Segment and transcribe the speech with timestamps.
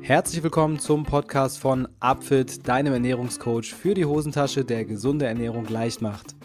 [0.00, 6.00] Herzlich willkommen zum Podcast von Upfit, deinem Ernährungscoach für die Hosentasche, der gesunde Ernährung leicht
[6.00, 6.37] macht.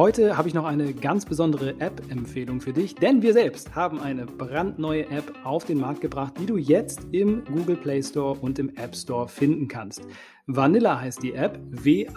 [0.00, 4.24] Heute habe ich noch eine ganz besondere App-Empfehlung für dich, denn wir selbst haben eine
[4.24, 8.74] brandneue App auf den Markt gebracht, die du jetzt im Google Play Store und im
[8.76, 10.00] App Store finden kannst.
[10.46, 12.14] Vanilla heißt die App, W-A-N-I-L-L-A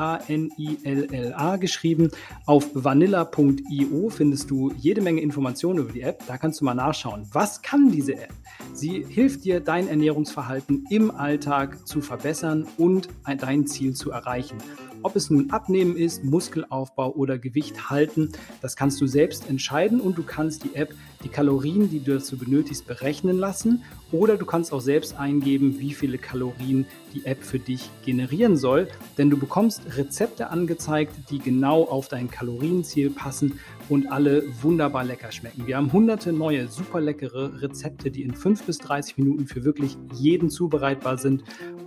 [1.58, 2.10] geschrieben.
[2.46, 6.24] Auf vanilla.io findest du jede Menge Informationen über die App.
[6.26, 7.28] Da kannst du mal nachschauen.
[7.34, 8.32] Was kann diese App?
[8.74, 13.10] Sie hilft dir, dein Ernährungsverhalten im Alltag zu verbessern und
[13.42, 14.56] dein Ziel zu erreichen.
[15.04, 18.32] Ob es nun Abnehmen ist, Muskelaufbau oder Gewicht halten,
[18.62, 20.94] das kannst du selbst entscheiden und du kannst die App
[21.24, 23.84] die Kalorien, die du dazu benötigst, berechnen lassen.
[24.12, 28.88] Oder du kannst auch selbst eingeben, wie viele Kalorien die App für dich generieren soll,
[29.18, 35.32] denn du bekommst Rezepte angezeigt, die genau auf dein Kalorienziel passen und alle wunderbar lecker
[35.32, 35.68] schmecken.
[35.68, 39.98] Wir haben hunderte neue, super leckere Rezepte, die in 5 bis 30 Minuten für wirklich
[40.14, 41.44] jeden zubereitbar sind.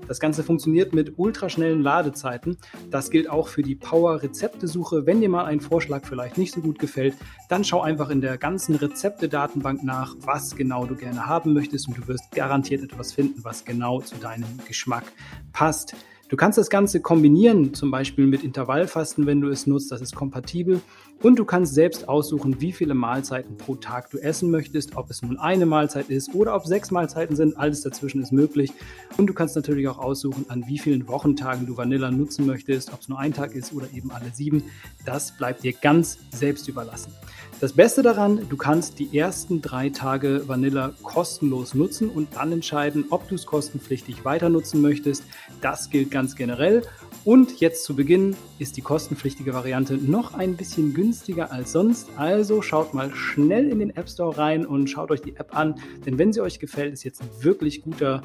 [0.09, 2.59] Das Ganze funktioniert mit ultraschnellen Ladezeiten.
[2.91, 5.05] Das gilt auch für die Power-Rezeptesuche.
[5.05, 7.15] Wenn dir mal ein Vorschlag vielleicht nicht so gut gefällt,
[7.49, 11.99] dann schau einfach in der ganzen Rezepte-Datenbank nach, was genau du gerne haben möchtest und
[11.99, 15.05] du wirst garantiert etwas finden, was genau zu deinem Geschmack
[15.53, 15.97] passt.
[16.29, 20.17] Du kannst das Ganze kombinieren, zum Beispiel mit Intervallfasten, wenn du es nutzt, das ist
[20.17, 20.81] kompatibel.
[21.23, 25.23] Und du kannst selbst aussuchen, wie viele Mahlzeiten pro Tag du essen möchtest, ob es
[25.23, 28.73] nun eine Mahlzeit ist oder ob sechs Mahlzeiten sind, alles dazwischen ist möglich.
[29.17, 33.01] Und du kannst natürlich auch aussuchen, an wie vielen Wochentagen du Vanilla nutzen möchtest, ob
[33.01, 34.65] es nur ein Tag ist oder eben alle sieben.
[35.07, 37.13] Das bleibt dir ganz selbst überlassen.
[37.59, 43.07] Das Beste daran, du kannst die ersten drei Tage Vanilla kostenlos nutzen und dann entscheiden,
[43.09, 45.25] ob du es kostenpflichtig weiter nutzen möchtest.
[45.63, 46.83] Das gilt ganz generell.
[47.25, 52.11] Und jetzt zu Beginn ist die kostenpflichtige Variante noch ein bisschen günstiger als sonst.
[52.17, 55.77] Also schaut mal schnell in den App Store rein und schaut euch die App an.
[56.05, 58.21] Denn wenn sie euch gefällt, ist jetzt ein wirklich guter,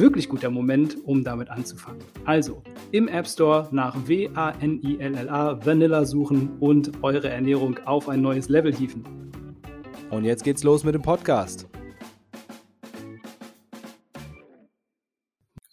[0.00, 2.00] wirklich guter Moment, um damit anzufangen.
[2.24, 8.74] Also im App Store nach W-A-N-I-L-L-A Vanilla suchen und eure Ernährung auf ein neues Level
[8.74, 9.04] hieven.
[10.10, 11.68] Und jetzt geht's los mit dem Podcast.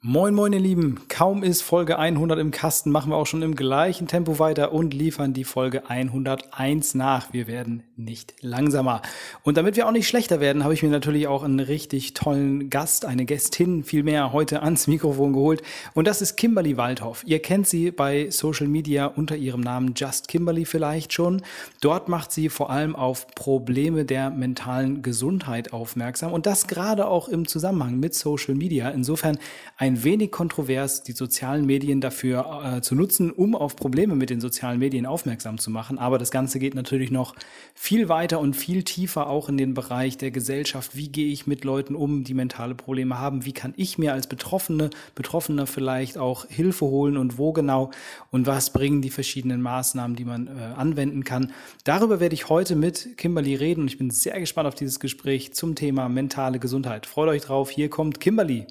[0.09, 1.01] Moin, moin, ihr Lieben.
[1.09, 4.93] Kaum ist Folge 100 im Kasten, machen wir auch schon im gleichen Tempo weiter und
[4.93, 7.33] liefern die Folge 101 nach.
[7.33, 9.01] Wir werden nicht langsamer.
[9.43, 12.69] Und damit wir auch nicht schlechter werden, habe ich mir natürlich auch einen richtig tollen
[12.69, 15.61] Gast, eine Gästin vielmehr heute ans Mikrofon geholt.
[15.93, 17.23] Und das ist Kimberly Waldhoff.
[17.25, 21.41] Ihr kennt sie bei Social Media unter ihrem Namen Just Kimberly vielleicht schon.
[21.81, 27.27] Dort macht sie vor allem auf Probleme der mentalen Gesundheit aufmerksam und das gerade auch
[27.27, 28.89] im Zusammenhang mit Social Media.
[28.89, 29.37] Insofern
[29.75, 34.41] ein wenig kontrovers, die sozialen Medien dafür äh, zu nutzen, um auf Probleme mit den
[34.41, 35.97] sozialen Medien aufmerksam zu machen.
[35.97, 37.35] Aber das Ganze geht natürlich noch
[37.73, 40.95] viel weiter und viel tiefer auch in den Bereich der Gesellschaft.
[40.95, 43.45] Wie gehe ich mit Leuten um, die mentale Probleme haben?
[43.45, 47.91] Wie kann ich mir als Betroffene, Betroffener vielleicht auch Hilfe holen und wo genau?
[48.31, 51.51] Und was bringen die verschiedenen Maßnahmen, die man äh, anwenden kann?
[51.83, 55.53] Darüber werde ich heute mit Kimberly reden und ich bin sehr gespannt auf dieses Gespräch
[55.53, 57.05] zum Thema mentale Gesundheit.
[57.05, 57.69] Freut euch drauf.
[57.69, 58.67] Hier kommt Kimberly.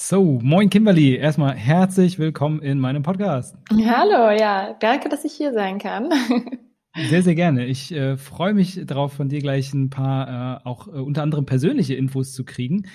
[0.00, 1.16] So, moin Kimberly.
[1.16, 3.56] Erstmal herzlich willkommen in meinem Podcast.
[3.68, 6.10] Hallo, ja, danke, dass ich hier sein kann.
[7.10, 7.66] Sehr, sehr gerne.
[7.66, 11.46] Ich äh, freue mich darauf, von dir gleich ein paar äh, auch äh, unter anderem
[11.46, 12.86] persönliche Infos zu kriegen.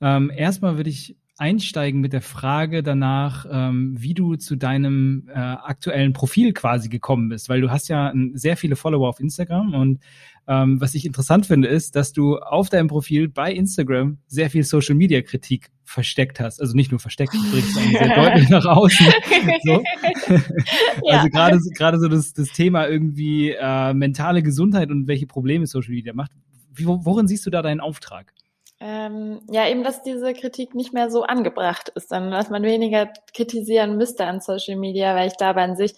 [0.00, 5.38] Ähm, erstmal würde ich einsteigen mit der Frage danach, ähm, wie du zu deinem äh,
[5.38, 10.00] aktuellen Profil quasi gekommen bist, weil du hast ja sehr viele Follower auf Instagram und
[10.48, 14.64] ähm, was ich interessant finde, ist, dass du auf deinem Profil bei Instagram sehr viel
[14.64, 16.60] Social Media Kritik versteckt hast.
[16.60, 19.06] Also nicht nur versteckt, du bringst sehr deutlich nach außen.
[19.64, 19.82] So.
[21.04, 21.18] ja.
[21.18, 25.92] Also gerade gerade so das, das Thema irgendwie äh, mentale Gesundheit und welche Probleme Social
[25.92, 26.32] Media macht.
[26.74, 28.32] Wie, worin siehst du da deinen Auftrag?
[28.80, 33.12] Ähm, ja, eben, dass diese Kritik nicht mehr so angebracht ist, sondern dass man weniger
[33.32, 35.94] kritisieren müsste an Social Media, weil ich dabei an sich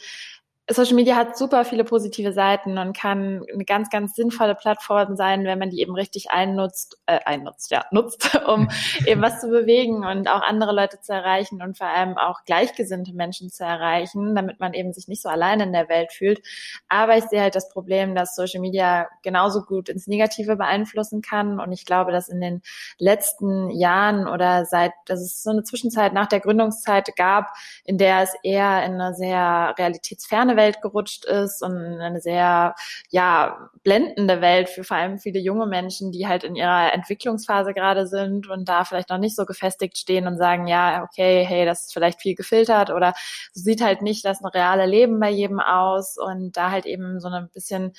[0.70, 5.44] Social Media hat super viele positive Seiten und kann eine ganz, ganz sinnvolle Plattform sein,
[5.44, 8.70] wenn man die eben richtig einnutzt, äh, einnutzt, ja, nutzt, um
[9.06, 13.12] eben was zu bewegen und auch andere Leute zu erreichen und vor allem auch gleichgesinnte
[13.12, 16.40] Menschen zu erreichen, damit man eben sich nicht so allein in der Welt fühlt.
[16.88, 21.60] Aber ich sehe halt das Problem, dass Social Media genauso gut ins Negative beeinflussen kann
[21.60, 22.62] und ich glaube, dass in den
[22.98, 27.52] letzten Jahren oder seit, dass es so eine Zwischenzeit nach der Gründungszeit gab,
[27.84, 32.74] in der es eher in einer sehr realitätsferne Welt gerutscht ist und eine sehr,
[33.10, 38.06] ja, blendende Welt für vor allem viele junge Menschen, die halt in ihrer Entwicklungsphase gerade
[38.06, 41.86] sind und da vielleicht noch nicht so gefestigt stehen und sagen, ja, okay, hey, das
[41.86, 43.14] ist vielleicht viel gefiltert oder
[43.52, 47.48] sieht halt nicht das reale Leben bei jedem aus und da halt eben so ein
[47.52, 47.92] bisschen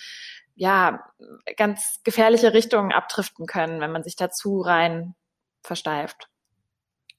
[0.55, 1.03] ja,
[1.57, 5.15] ganz gefährliche Richtungen abdriften können, wenn man sich dazu rein
[5.61, 6.29] versteift.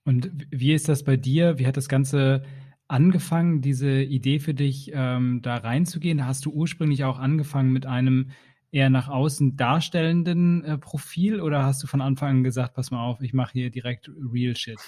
[0.04, 1.58] Und wie ist das bei dir?
[1.58, 2.42] Wie hat das Ganze
[2.88, 6.26] angefangen, diese Idee für dich ähm, da reinzugehen?
[6.26, 8.30] Hast du ursprünglich auch angefangen mit einem
[8.70, 13.04] eher nach außen darstellenden äh, Profil oder hast du von Anfang an gesagt, pass mal
[13.04, 14.78] auf, ich mache hier direkt Real Shit?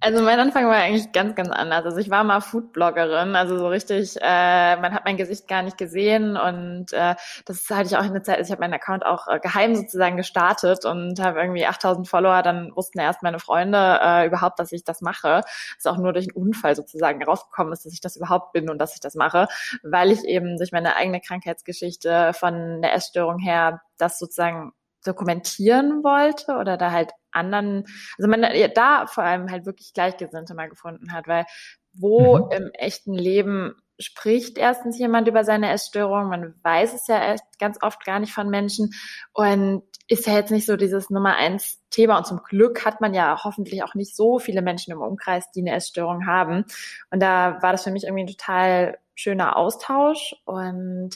[0.00, 1.84] Also mein Anfang war eigentlich ganz, ganz anders.
[1.84, 5.78] Also ich war mal Foodbloggerin, also so richtig, äh, man hat mein Gesicht gar nicht
[5.78, 7.14] gesehen und äh,
[7.46, 9.74] das hatte ich auch in der Zeit, also ich habe meinen Account auch äh, geheim
[9.74, 14.72] sozusagen gestartet und habe irgendwie 8000 Follower, dann wussten erst meine Freunde äh, überhaupt, dass
[14.72, 15.42] ich das mache.
[15.76, 18.78] Ist auch nur durch einen Unfall sozusagen rausgekommen ist, dass ich das überhaupt bin und
[18.78, 19.48] dass ich das mache,
[19.82, 24.72] weil ich eben durch meine eigene Krankheitsgeschichte von der Essstörung her das sozusagen
[25.04, 27.84] dokumentieren wollte oder da halt anderen,
[28.18, 31.44] also man ja, da vor allem halt wirklich Gleichgesinnte mal gefunden hat, weil
[31.92, 32.50] wo mhm.
[32.50, 38.04] im echten Leben spricht erstens jemand über seine Essstörung, man weiß es ja ganz oft
[38.04, 38.90] gar nicht von Menschen
[39.32, 43.14] und ist ja jetzt nicht so dieses Nummer eins Thema und zum Glück hat man
[43.14, 46.64] ja hoffentlich auch nicht so viele Menschen im Umkreis, die eine Essstörung haben
[47.10, 51.10] und da war das für mich irgendwie ein total schöner Austausch und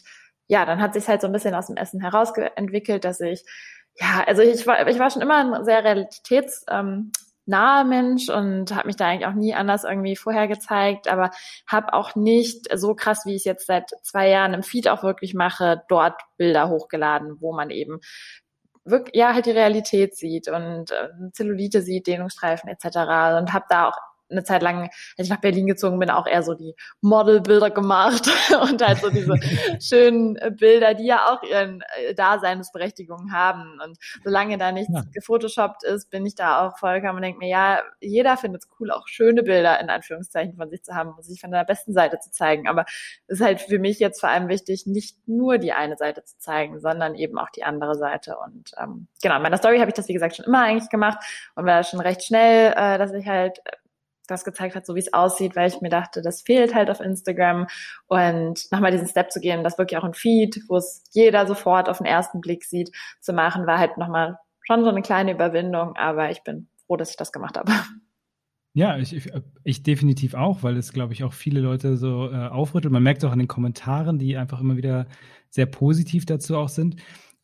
[0.46, 3.44] ja, dann hat sich halt so ein bisschen aus dem Essen heraus entwickelt, dass ich
[4.00, 8.96] ja, also ich war, ich war schon immer ein sehr realitätsnaher Mensch und habe mich
[8.96, 11.30] da eigentlich auch nie anders irgendwie vorher gezeigt, aber
[11.66, 15.02] habe auch nicht so krass, wie ich es jetzt seit zwei Jahren im Feed auch
[15.02, 18.00] wirklich mache, dort Bilder hochgeladen, wo man eben
[18.84, 23.38] wirklich, ja, halt die Realität sieht und äh, Zellulite sieht, Dehnungsstreifen etc.
[23.38, 23.98] und habe da auch
[24.30, 28.28] eine Zeit lang, als ich nach Berlin gezogen bin, auch eher so die Modelbilder gemacht
[28.62, 29.34] und halt so diese
[29.80, 33.78] schönen Bilder, die ja auch ihren äh, Daseinsberechtigung haben.
[33.84, 35.02] Und solange da nichts ja.
[35.12, 38.90] gefotoshoppt ist, bin ich da auch vollkommen und denke mir, ja, jeder findet es cool,
[38.90, 42.18] auch schöne Bilder in Anführungszeichen von sich zu haben und sich von der besten Seite
[42.18, 42.68] zu zeigen.
[42.68, 42.84] Aber
[43.26, 46.38] es ist halt für mich jetzt vor allem wichtig, nicht nur die eine Seite zu
[46.38, 48.36] zeigen, sondern eben auch die andere Seite.
[48.38, 51.18] Und ähm, genau, in meiner Story habe ich das, wie gesagt, schon immer eigentlich gemacht
[51.54, 53.60] und war schon recht schnell, äh, dass ich halt
[54.28, 57.00] das gezeigt hat, so wie es aussieht, weil ich mir dachte, das fehlt halt auf
[57.00, 57.66] Instagram
[58.06, 61.88] und nochmal diesen Step zu gehen, das wirklich auch ein Feed, wo es jeder sofort
[61.88, 65.96] auf den ersten Blick sieht, zu machen, war halt nochmal schon so eine kleine Überwindung,
[65.96, 67.72] aber ich bin froh, dass ich das gemacht habe.
[68.74, 69.28] Ja, ich,
[69.64, 72.92] ich definitiv auch, weil es, glaube ich, auch viele Leute so äh, aufrüttelt.
[72.92, 75.06] Man merkt es auch an den Kommentaren, die einfach immer wieder
[75.50, 76.94] sehr positiv dazu auch sind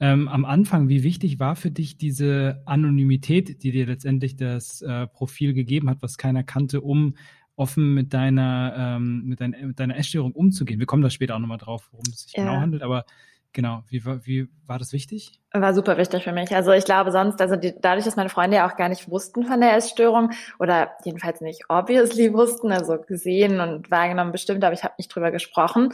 [0.01, 5.07] ähm, am Anfang, wie wichtig war für dich diese Anonymität, die dir letztendlich das äh,
[5.07, 7.15] Profil gegeben hat, was keiner kannte, um
[7.57, 10.81] offen mit deiner, ähm, mit, dein, mit deiner Essstörung umzugehen?
[10.81, 12.45] Wir kommen da später auch nochmal drauf, worum es sich ja.
[12.45, 13.05] genau handelt, aber
[13.55, 15.41] Genau, wie war, wie war das wichtig?
[15.53, 16.53] War super wichtig für mich.
[16.53, 19.45] Also ich glaube sonst, also die, dadurch, dass meine Freunde ja auch gar nicht wussten
[19.45, 24.83] von der Essstörung oder jedenfalls nicht obviously wussten, also gesehen und wahrgenommen bestimmt, aber ich
[24.83, 25.91] habe nicht drüber gesprochen,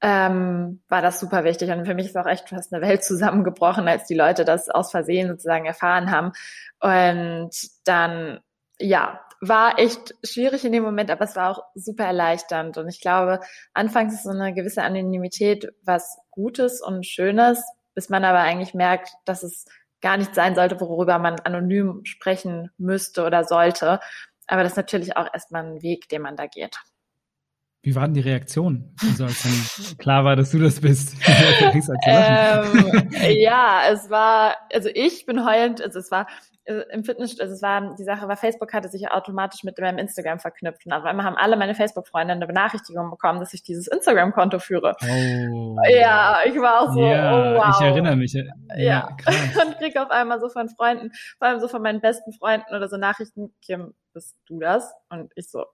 [0.00, 1.70] ähm, war das super wichtig.
[1.70, 4.92] Und für mich ist auch echt fast eine Welt zusammengebrochen, als die Leute das aus
[4.92, 6.30] Versehen sozusagen erfahren haben.
[6.78, 7.50] Und
[7.86, 8.38] dann,
[8.78, 12.76] ja, war echt schwierig in dem Moment, aber es war auch super erleichternd.
[12.76, 13.40] Und ich glaube,
[13.72, 17.62] anfangs ist so eine gewisse Anonymität was Gutes und Schönes,
[17.94, 19.64] bis man aber eigentlich merkt, dass es
[20.02, 24.00] gar nicht sein sollte, worüber man anonym sprechen müsste oder sollte.
[24.46, 26.76] Aber das ist natürlich auch erstmal ein Weg, den man da geht.
[27.82, 28.94] Wie war denn die Reaktion?
[29.00, 31.16] Also als dann klar war, dass du das bist.
[32.06, 36.26] ähm, ja, es war, also ich bin heulend, also es war
[36.64, 39.96] äh, im Fitness, also es war, die Sache war, Facebook hatte sich automatisch mit meinem
[39.96, 43.86] Instagram verknüpft und auf einmal haben alle meine Facebook-Freunde eine Benachrichtigung bekommen, dass ich dieses
[43.88, 44.94] Instagram-Konto führe.
[45.02, 45.76] Oh.
[45.88, 47.76] Ja, ich war auch so, ja, oh wow.
[47.80, 48.34] Ich erinnere mich.
[48.34, 48.44] Ja,
[48.76, 49.16] ja.
[49.66, 52.90] und krieg auf einmal so von Freunden, vor allem so von meinen besten Freunden oder
[52.90, 54.92] so Nachrichten, Kim, bist du das?
[55.08, 55.64] Und ich so,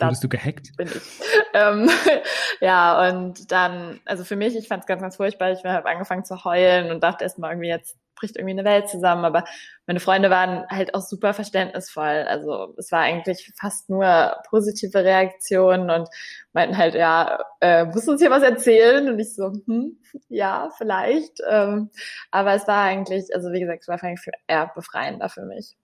[0.00, 0.76] ja, Wurdest du gehackt?
[0.76, 1.02] Bin ich.
[1.54, 1.88] ähm,
[2.60, 5.52] ja, und dann, also für mich, ich fand es ganz, ganz furchtbar.
[5.52, 9.24] Ich habe angefangen zu heulen und dachte erstmal irgendwie, jetzt bricht irgendwie eine Welt zusammen.
[9.24, 9.44] Aber
[9.86, 12.24] meine Freunde waren halt auch super verständnisvoll.
[12.28, 16.08] Also es war eigentlich fast nur positive Reaktionen und
[16.52, 19.08] meinten halt, ja, äh, musst du uns hier was erzählen?
[19.08, 21.40] Und ich so, hm, ja, vielleicht.
[21.48, 21.90] Ähm,
[22.30, 25.76] aber es war eigentlich, also wie gesagt, es war eigentlich eher befreiender für mich.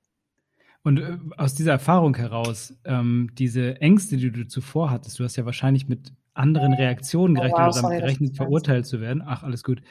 [0.86, 5.34] Und äh, aus dieser Erfahrung heraus, ähm, diese Ängste, die du zuvor hattest, du hast
[5.34, 9.20] ja wahrscheinlich mit anderen Reaktionen oh, gerechnet oh, wow, oder damit gerechnet, verurteilt zu werden.
[9.26, 9.82] Ach, alles gut.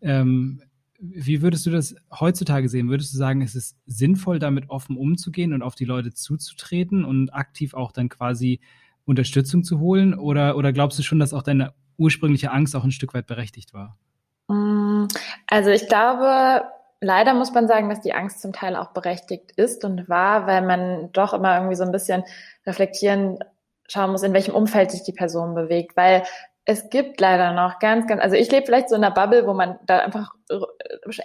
[0.00, 0.62] Ähm,
[1.00, 2.88] wie würdest du das heutzutage sehen?
[2.88, 7.34] Würdest du sagen, es ist sinnvoll, damit offen umzugehen und auf die Leute zuzutreten und
[7.34, 8.60] aktiv auch dann quasi
[9.06, 10.14] Unterstützung zu holen?
[10.14, 13.74] Oder, oder glaubst du schon, dass auch deine ursprüngliche Angst auch ein Stück weit berechtigt
[13.74, 13.98] war?
[14.46, 15.08] Mm,
[15.48, 16.62] also ich glaube,
[17.04, 20.62] leider muss man sagen, dass die Angst zum Teil auch berechtigt ist und war, weil
[20.62, 22.24] man doch immer irgendwie so ein bisschen
[22.66, 23.38] reflektieren
[23.88, 26.24] schauen muss, in welchem Umfeld sich die Person bewegt, weil
[26.66, 29.52] es gibt leider noch ganz, ganz, also ich lebe vielleicht so in einer Bubble, wo
[29.52, 30.32] man da einfach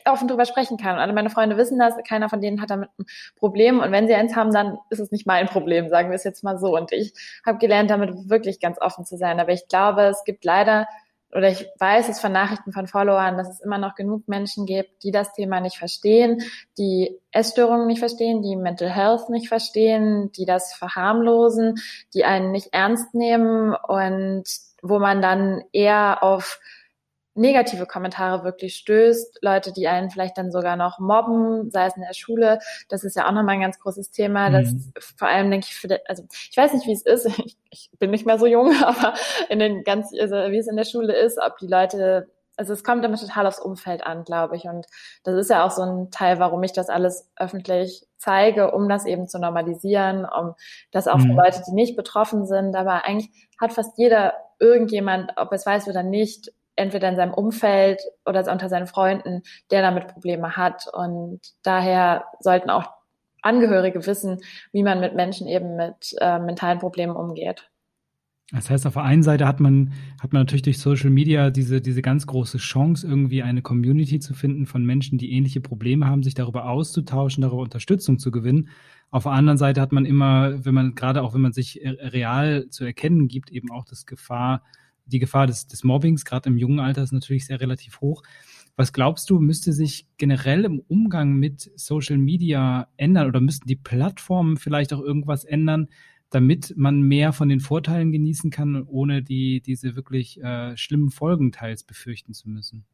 [0.05, 0.95] offen drüber sprechen kann.
[0.95, 3.05] Und alle meine Freunde wissen das, keiner von denen hat damit ein
[3.37, 3.79] Problem.
[3.79, 6.43] Und wenn sie eins haben, dann ist es nicht mein Problem, sagen wir es jetzt
[6.43, 6.75] mal so.
[6.75, 7.13] Und ich
[7.45, 9.39] habe gelernt, damit wirklich ganz offen zu sein.
[9.39, 10.87] Aber ich glaube, es gibt leider
[11.33, 15.03] oder ich weiß es von Nachrichten von Followern, dass es immer noch genug Menschen gibt,
[15.03, 16.41] die das Thema nicht verstehen,
[16.77, 21.75] die Essstörungen nicht verstehen, die Mental Health nicht verstehen, die das verharmlosen,
[22.13, 24.45] die einen nicht ernst nehmen und
[24.81, 26.59] wo man dann eher auf
[27.39, 32.03] negative Kommentare wirklich stößt, Leute, die einen vielleicht dann sogar noch mobben, sei es in
[32.03, 34.93] der Schule, das ist ja auch nochmal ein ganz großes Thema, das mhm.
[35.17, 37.89] vor allem denke ich, für die, also ich weiß nicht, wie es ist, ich, ich
[37.97, 39.13] bin nicht mehr so jung, aber
[39.49, 42.27] in den ganz, also wie es in der Schule ist, ob die Leute
[42.57, 44.65] also es kommt immer total aufs Umfeld an, glaube ich.
[44.65, 44.85] Und
[45.23, 49.05] das ist ja auch so ein Teil, warum ich das alles öffentlich zeige, um das
[49.05, 50.55] eben zu normalisieren, um
[50.91, 51.37] das auch für mhm.
[51.37, 52.75] Leute, die nicht betroffen sind.
[52.75, 53.31] Aber eigentlich
[53.61, 58.69] hat fast jeder irgendjemand, ob es weiß oder nicht, entweder in seinem Umfeld oder unter
[58.69, 60.87] seinen Freunden, der damit Probleme hat.
[60.91, 62.89] Und daher sollten auch
[63.41, 64.39] Angehörige wissen,
[64.73, 67.69] wie man mit Menschen eben mit äh, mentalen Problemen umgeht.
[68.51, 71.81] Das heißt, auf der einen Seite hat man, hat man natürlich durch Social Media diese,
[71.81, 76.23] diese ganz große Chance, irgendwie eine Community zu finden von Menschen, die ähnliche Probleme haben,
[76.23, 78.69] sich darüber auszutauschen, darüber Unterstützung zu gewinnen.
[79.11, 82.67] Auf der anderen Seite hat man immer, wenn man, gerade auch wenn man sich real
[82.69, 84.63] zu erkennen gibt, eben auch das Gefahr,
[85.09, 88.23] die Gefahr des, des Mobbings, gerade im jungen Alter, ist natürlich sehr relativ hoch.
[88.75, 93.75] Was glaubst du, müsste sich generell im Umgang mit Social Media ändern oder müssten die
[93.75, 95.89] Plattformen vielleicht auch irgendwas ändern,
[96.29, 101.51] damit man mehr von den Vorteilen genießen kann, ohne die, diese wirklich äh, schlimmen Folgen
[101.51, 102.85] teils befürchten zu müssen?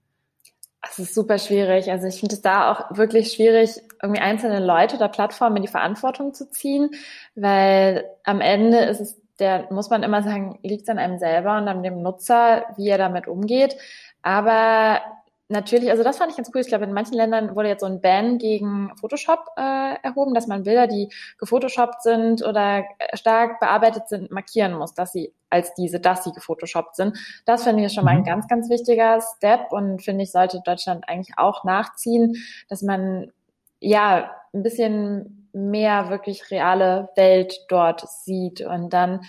[0.81, 1.91] Es ist super schwierig.
[1.91, 5.67] Also ich finde es da auch wirklich schwierig, irgendwie einzelne Leute oder Plattformen in die
[5.67, 6.91] Verantwortung zu ziehen,
[7.35, 11.67] weil am Ende ist es der muss man immer sagen, liegt an einem selber und
[11.67, 13.75] an dem Nutzer, wie er damit umgeht.
[14.21, 15.01] Aber
[15.49, 16.61] natürlich, also das fand ich ganz cool.
[16.61, 20.47] Ich glaube, in manchen Ländern wurde jetzt so ein Ban gegen Photoshop äh, erhoben, dass
[20.47, 25.99] man Bilder, die gefotoshoppt sind oder stark bearbeitet sind, markieren muss, dass sie als diese,
[25.99, 27.17] dass sie gefotoshoppt sind.
[27.45, 28.25] Das finde ich schon mal ein mhm.
[28.25, 32.35] ganz, ganz wichtiger Step und finde ich, sollte Deutschland eigentlich auch nachziehen,
[32.69, 33.31] dass man
[33.79, 39.21] ja ein bisschen mehr wirklich reale Welt dort sieht und dann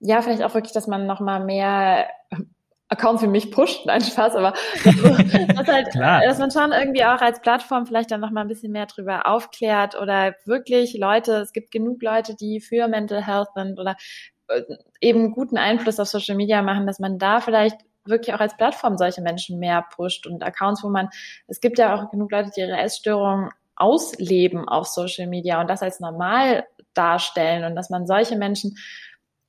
[0.00, 2.08] ja vielleicht auch wirklich, dass man noch mal mehr
[2.88, 4.52] Accounts für mich pusht, nein Spaß, aber
[4.84, 8.72] dass, halt, dass man schon irgendwie auch als Plattform vielleicht dann noch mal ein bisschen
[8.72, 13.80] mehr drüber aufklärt oder wirklich Leute, es gibt genug Leute, die für Mental Health sind
[13.80, 13.96] oder
[14.48, 14.62] äh,
[15.00, 18.98] eben guten Einfluss auf Social Media machen, dass man da vielleicht wirklich auch als Plattform
[18.98, 21.08] solche Menschen mehr pusht und Accounts, wo man,
[21.46, 23.50] es gibt ja auch genug Leute, die ihre Essstörung
[23.82, 28.76] ausleben auf Social Media und das als normal darstellen und dass man solche Menschen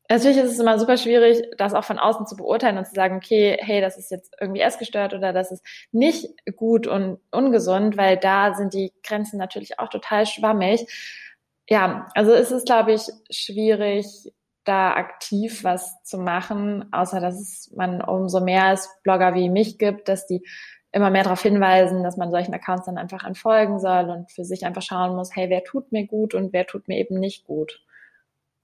[0.09, 3.15] Natürlich ist es immer super schwierig, das auch von außen zu beurteilen und zu sagen,
[3.15, 8.17] okay, hey, das ist jetzt irgendwie essgestört oder das ist nicht gut und ungesund, weil
[8.17, 10.85] da sind die Grenzen natürlich auch total schwammig.
[11.69, 14.05] Ja, also es ist, glaube ich, schwierig,
[14.65, 19.77] da aktiv was zu machen, außer dass es man umso mehr es Blogger wie mich
[19.77, 20.45] gibt, dass die
[20.93, 24.65] immer mehr darauf hinweisen, dass man solchen Accounts dann einfach entfolgen soll und für sich
[24.65, 27.81] einfach schauen muss, hey, wer tut mir gut und wer tut mir eben nicht gut.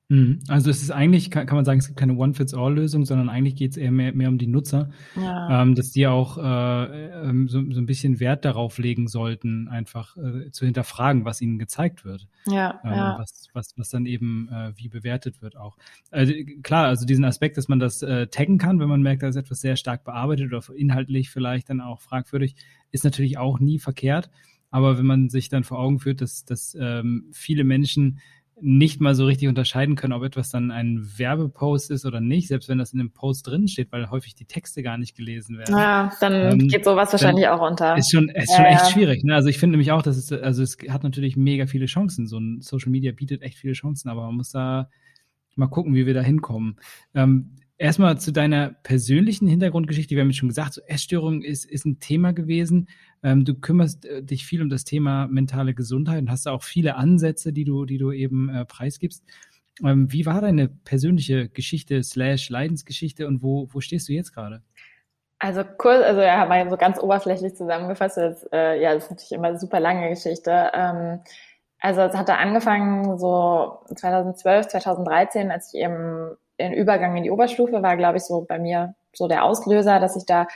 [0.10, 0.40] Mhm.
[0.48, 3.72] Also es ist eigentlich, kann, kann man sagen, es gibt keine One-Fits-All-Lösung, sondern eigentlich geht
[3.72, 5.62] es eher mehr, mehr um die Nutzer, ja.
[5.62, 10.18] ähm, dass die auch äh, ähm, so, so ein bisschen Wert darauf legen sollten, einfach
[10.18, 12.28] äh, zu hinterfragen, was ihnen gezeigt wird.
[12.48, 13.20] Ja, ähm, ja.
[13.20, 15.78] Was, was, was dann eben äh, wie bewertet wird auch.
[16.10, 19.28] Also, klar, also diesen Aspekt, dass man das äh, taggen kann, wenn man merkt, da
[19.28, 22.56] ist etwas sehr stark bearbeitet oder inhaltlich vielleicht dann auch fragwürdig,
[22.90, 24.32] ist natürlich auch nie verkehrt.
[24.72, 28.20] Aber wenn man sich dann vor Augen führt, dass, dass ähm, viele Menschen
[28.62, 32.70] nicht mal so richtig unterscheiden können, ob etwas dann ein Werbepost ist oder nicht, selbst
[32.70, 35.76] wenn das in dem Post drin steht, weil häufig die Texte gar nicht gelesen werden.
[35.76, 37.98] Ja, dann ähm, geht sowas wahrscheinlich auch unter.
[37.98, 38.90] Ist schon, ist schon echt ja.
[38.90, 39.24] schwierig.
[39.24, 39.36] Ne?
[39.36, 42.28] Also ich finde nämlich auch, dass es, also es hat natürlich mega viele Chancen.
[42.28, 44.90] So ein Social Media bietet echt viele Chancen, aber man muss da
[45.56, 46.78] mal gucken, wie wir da hinkommen.
[47.14, 50.14] Ähm, Erstmal zu deiner persönlichen Hintergrundgeschichte.
[50.14, 52.90] Wir haben schon gesagt, so Essstörung ist, ist ein Thema gewesen.
[53.24, 56.64] Ähm, du kümmerst äh, dich viel um das Thema mentale Gesundheit und hast da auch
[56.64, 59.24] viele Ansätze, die du, die du eben äh, preisgibst.
[59.84, 64.62] Ähm, wie war deine persönliche Geschichte slash Leidensgeschichte und wo, wo stehst du jetzt gerade?
[65.40, 69.32] Also kurz, also ja, mal so ganz oberflächlich zusammengefasst, jetzt, äh, ja, das ist natürlich
[69.32, 70.72] immer eine super lange Geschichte.
[70.74, 71.22] Ähm,
[71.80, 77.82] also es hatte angefangen so 2012, 2013, als ich eben den Übergang in die Oberstufe
[77.82, 80.48] war, glaube ich, so bei mir so der Auslöser, dass ich da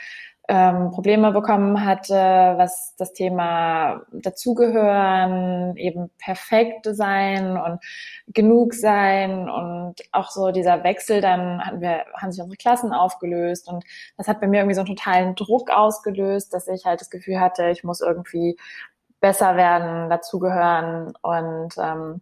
[0.48, 7.80] ähm, Probleme bekommen hatte, was das Thema dazugehören, eben perfekt sein und
[8.26, 13.68] genug sein und auch so dieser Wechsel, dann hatten wir, haben sich unsere Klassen aufgelöst
[13.68, 13.84] und
[14.18, 17.40] das hat bei mir irgendwie so einen totalen Druck ausgelöst, dass ich halt das Gefühl
[17.40, 18.56] hatte, ich muss irgendwie
[19.20, 22.20] besser werden, dazugehören und ähm,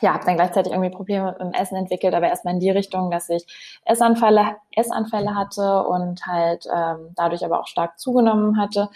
[0.00, 3.10] ja, habe dann gleichzeitig irgendwie Probleme mit dem Essen entwickelt, aber erstmal in die Richtung,
[3.10, 3.46] dass ich
[3.84, 8.90] Essanfälle, Essanfälle hatte und halt ähm, dadurch aber auch stark zugenommen hatte.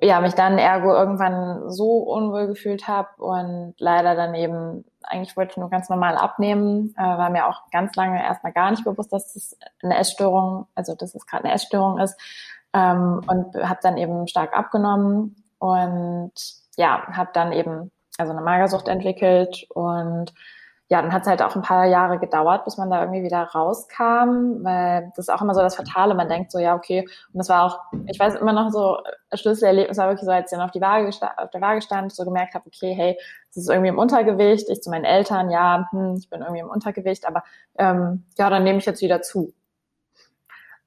[0.00, 5.52] Ja, mich dann ergo irgendwann so unwohl gefühlt habe und leider dann eben, eigentlich wollte
[5.52, 9.12] ich nur ganz normal abnehmen, äh, war mir auch ganz lange erstmal gar nicht bewusst,
[9.12, 12.20] dass das eine Essstörung, also dass es gerade eine Essstörung ist
[12.74, 16.32] ähm, und habe dann eben stark abgenommen und
[16.76, 20.32] ja, habe dann eben also eine Magersucht entwickelt und
[20.90, 23.42] ja, dann hat es halt auch ein paar Jahre gedauert, bis man da irgendwie wieder
[23.42, 26.14] rauskam, weil das ist auch immer so das Fatale.
[26.14, 27.00] Man denkt so, ja, okay,
[27.32, 28.98] und das war auch, ich weiß immer noch so,
[29.32, 32.24] Schlüsselerlebnis war wirklich so, als ich dann auf, die Waage, auf der Waage stand, so
[32.24, 33.18] gemerkt habe, okay, hey,
[33.48, 34.68] das ist irgendwie im Untergewicht.
[34.68, 37.44] Ich zu meinen Eltern, ja, hm, ich bin irgendwie im Untergewicht, aber
[37.78, 39.54] ähm, ja, dann nehme ich jetzt wieder zu.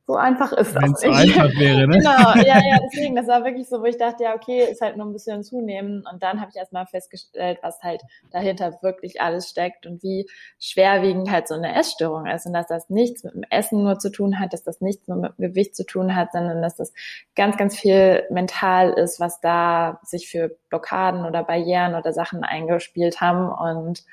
[0.08, 0.82] So einfach ist das.
[0.82, 1.98] Wenn es so einfach wäre, ne?
[1.98, 4.96] Genau, ja, ja, deswegen, das war wirklich so, wo ich dachte, ja, okay, ist halt
[4.96, 6.08] nur ein bisschen zunehmen.
[6.10, 10.26] Und dann habe ich erstmal festgestellt, was halt dahinter wirklich alles steckt und wie
[10.60, 12.46] schwerwiegend halt so eine Essstörung ist.
[12.46, 15.18] Und dass das nichts mit dem Essen nur zu tun hat, dass das nichts nur
[15.18, 16.94] mit dem Gewicht zu tun hat, sondern dass das
[17.36, 23.20] ganz, ganz viel mental ist, was da sich für Blockaden oder Barrieren oder Sachen eingespielt
[23.20, 23.50] haben.
[23.50, 24.06] Und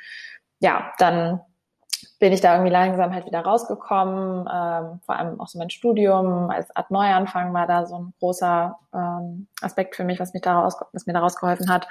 [0.58, 1.40] ja, dann
[2.24, 4.48] bin ich da irgendwie langsam halt wieder rausgekommen.
[4.50, 8.78] Ähm, vor allem auch so mein Studium als Art Neuanfang war da so ein großer
[8.94, 11.86] ähm, Aspekt für mich, was mich daraus, was mir daraus geholfen hat.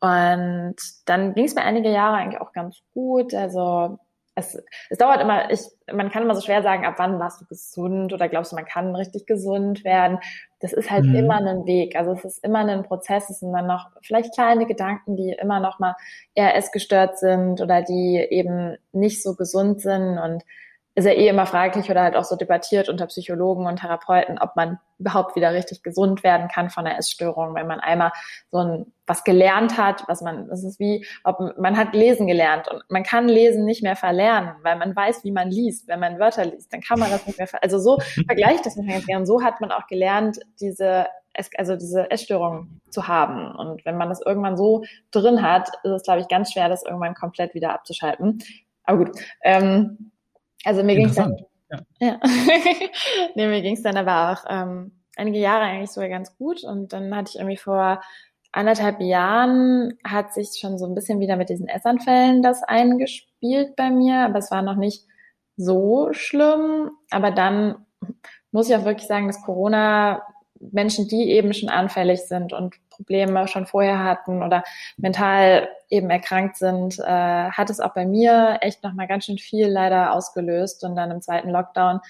[0.00, 3.32] Und dann ging es mir einige Jahre eigentlich auch ganz gut.
[3.32, 3.98] Also
[4.36, 4.60] es,
[4.90, 5.60] es dauert immer, ich,
[5.92, 8.64] man kann immer so schwer sagen, ab wann warst du gesund oder glaubst du, man
[8.64, 10.18] kann richtig gesund werden.
[10.60, 11.14] Das ist halt mhm.
[11.14, 11.94] immer ein Weg.
[11.94, 13.30] Also es ist immer ein Prozess.
[13.30, 15.94] Es sind dann noch vielleicht kleine Gedanken, die immer noch mal
[16.34, 20.42] eher essgestört sind oder die eben nicht so gesund sind und
[20.96, 24.54] ist ja eh immer fraglich oder halt auch so debattiert unter Psychologen und Therapeuten, ob
[24.54, 28.12] man überhaupt wieder richtig gesund werden kann von einer Essstörung, wenn man einmal
[28.52, 32.68] so ein, was gelernt hat, was man, das ist wie, ob man hat lesen gelernt
[32.68, 35.88] und man kann lesen nicht mehr verlernen, weil man weiß, wie man liest.
[35.88, 38.88] Wenn man Wörter liest, dann kann man das nicht mehr, also so vergleicht das nicht
[38.88, 39.26] ganz gern.
[39.26, 41.06] So hat man auch gelernt, diese,
[41.56, 43.52] also diese Essstörung zu haben.
[43.56, 46.84] Und wenn man das irgendwann so drin hat, ist es, glaube ich, ganz schwer, das
[46.84, 48.38] irgendwann komplett wieder abzuschalten.
[48.84, 50.12] Aber gut, ähm,
[50.64, 51.36] also mir ging es dann,
[51.70, 51.80] ja.
[52.00, 52.20] ja.
[53.34, 56.92] nee, mir ging es dann aber auch ähm, einige Jahre eigentlich sogar ganz gut und
[56.92, 58.00] dann hatte ich irgendwie vor
[58.54, 63.90] anderthalb Jahren hat sich schon so ein bisschen wieder mit diesen Essanfällen das eingespielt bei
[63.90, 65.04] mir, aber es war noch nicht
[65.56, 66.90] so schlimm.
[67.10, 67.84] Aber dann
[68.52, 70.22] muss ich auch wirklich sagen, dass Corona
[70.60, 74.62] Menschen, die eben schon anfällig sind und Probleme schon vorher hatten oder
[74.96, 79.68] mental eben erkrankt sind, äh, hat es auch bei mir echt nochmal ganz schön viel
[79.68, 80.84] leider ausgelöst.
[80.84, 82.00] Und dann im zweiten Lockdown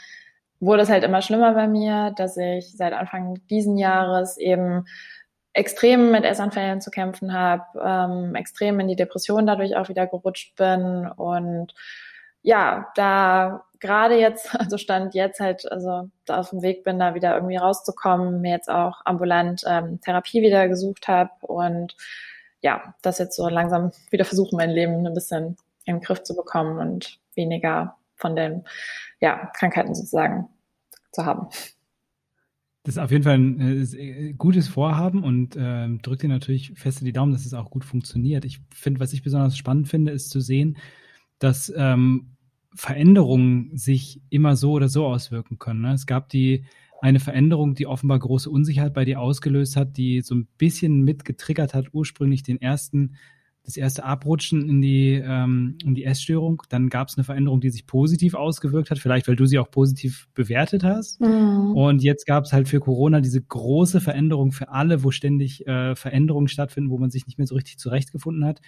[0.60, 4.86] wurde es halt immer schlimmer bei mir, dass ich seit Anfang diesen Jahres eben
[5.52, 10.56] extrem mit Essanfällen zu kämpfen habe, ähm, extrem in die Depression dadurch auch wieder gerutscht
[10.56, 11.74] bin und
[12.44, 17.14] ja, da gerade jetzt, also stand jetzt halt, also da auf dem Weg bin, da
[17.14, 21.96] wieder irgendwie rauszukommen, mir jetzt auch ambulant ähm, Therapie wieder gesucht habe und
[22.60, 26.34] ja, das jetzt so langsam wieder versuchen, mein Leben ein bisschen in den Griff zu
[26.36, 28.64] bekommen und weniger von den
[29.20, 30.48] ja, Krankheiten sozusagen
[31.12, 31.48] zu haben.
[32.84, 37.04] Das ist auf jeden Fall ein äh, gutes Vorhaben und äh, drückt dir natürlich feste
[37.04, 38.44] die Daumen, dass es auch gut funktioniert.
[38.44, 40.76] Ich finde, was ich besonders spannend finde, ist zu sehen,
[41.38, 42.33] dass ähm,
[42.74, 45.82] Veränderungen sich immer so oder so auswirken können.
[45.82, 45.92] Ne?
[45.92, 46.64] Es gab die
[47.00, 51.24] eine Veränderung, die offenbar große Unsicherheit bei dir ausgelöst hat, die so ein bisschen mit
[51.24, 53.16] getriggert hat, ursprünglich den ersten,
[53.62, 56.62] das erste Abrutschen in die, ähm, in die Essstörung.
[56.70, 59.70] Dann gab es eine Veränderung, die sich positiv ausgewirkt hat, vielleicht weil du sie auch
[59.70, 61.20] positiv bewertet hast.
[61.20, 61.72] Mhm.
[61.72, 65.94] Und jetzt gab es halt für Corona diese große Veränderung für alle, wo ständig äh,
[65.94, 68.62] Veränderungen stattfinden, wo man sich nicht mehr so richtig zurechtgefunden hat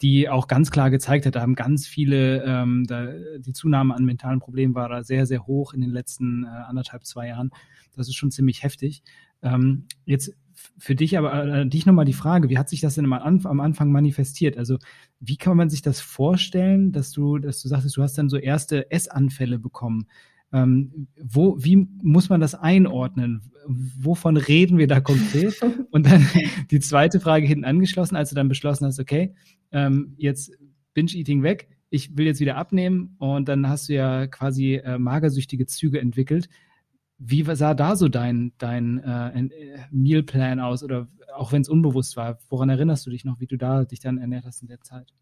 [0.00, 4.04] die auch ganz klar gezeigt hat, da haben ganz viele, ähm, da, die Zunahme an
[4.04, 7.50] mentalen Problemen war da sehr, sehr hoch in den letzten äh, anderthalb, zwei Jahren.
[7.94, 9.02] Das ist schon ziemlich heftig.
[9.42, 10.34] Ähm, jetzt
[10.78, 13.60] für dich aber, äh, dich nochmal die Frage, wie hat sich das denn am, am
[13.60, 14.56] Anfang manifestiert?
[14.56, 14.78] Also
[15.20, 18.36] wie kann man sich das vorstellen, dass du, dass du sagtest, du hast dann so
[18.36, 20.06] erste Essanfälle bekommen?
[20.52, 23.52] Ähm, wo, wie muss man das einordnen?
[23.66, 25.60] Wovon reden wir da konkret?
[25.90, 26.26] Und dann
[26.70, 29.34] die zweite Frage hinten angeschlossen, als du dann beschlossen hast, okay,
[29.70, 30.52] ähm, jetzt
[30.94, 35.66] Binge-Eating weg, ich will jetzt wieder abnehmen und dann hast du ja quasi äh, magersüchtige
[35.66, 36.48] Züge entwickelt.
[37.18, 39.48] wie sah da so dein, dein äh,
[39.90, 42.38] Mealplan aus oder auch wenn es unbewusst war?
[42.48, 45.12] Woran erinnerst du dich noch, wie du da dich dann ernährt hast in der Zeit?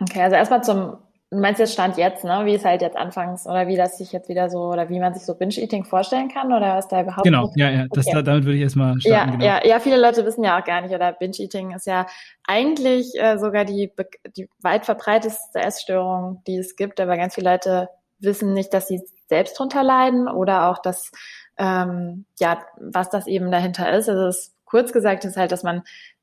[0.00, 0.98] Okay, also erstmal zum
[1.30, 2.46] Du meinst jetzt Stand jetzt, ne?
[2.46, 5.12] Wie es halt jetzt anfangs oder wie das sich jetzt wieder so oder wie man
[5.12, 7.24] sich so Binge-Eating vorstellen kann oder was da überhaupt?
[7.24, 7.86] Genau, ja, ja.
[7.90, 8.22] Das, okay.
[8.22, 9.32] damit würde ich erstmal starten.
[9.32, 9.44] Ja, genau.
[9.44, 12.06] ja, ja, viele Leute wissen ja auch gar nicht oder Binge-Eating ist ja
[12.46, 13.92] eigentlich äh, sogar die,
[14.36, 19.02] die weit verbreitetste Essstörung, die es gibt, aber ganz viele Leute wissen nicht, dass sie
[19.26, 21.12] selbst drunter leiden oder auch, dass
[21.58, 24.08] ähm, ja, was das eben dahinter ist.
[24.08, 25.82] Also es, kurz gesagt ist halt, dass man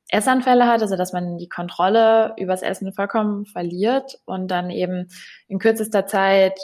[0.09, 5.07] Essanfälle hat, also dass man die Kontrolle übers Essen vollkommen verliert und dann eben
[5.47, 6.59] in kürzester Zeit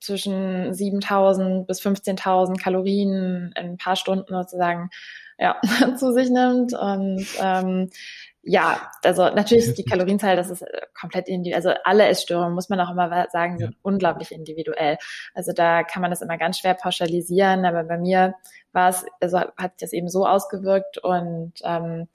[0.00, 4.90] zwischen 7000 bis 15.000 Kalorien in ein paar Stunden sozusagen
[5.38, 5.60] ja,
[5.96, 7.90] zu sich nimmt und ähm,
[8.42, 11.56] ja, also natürlich ist die Kalorienzahl, das ist äh, komplett individuell.
[11.56, 13.76] Also alle Essstörungen, muss man auch immer sagen, sind ja.
[13.82, 14.96] unglaublich individuell.
[15.34, 18.34] Also da kann man das immer ganz schwer pauschalisieren, aber bei mir
[18.72, 22.08] war es, also hat sich das eben so ausgewirkt und ähm,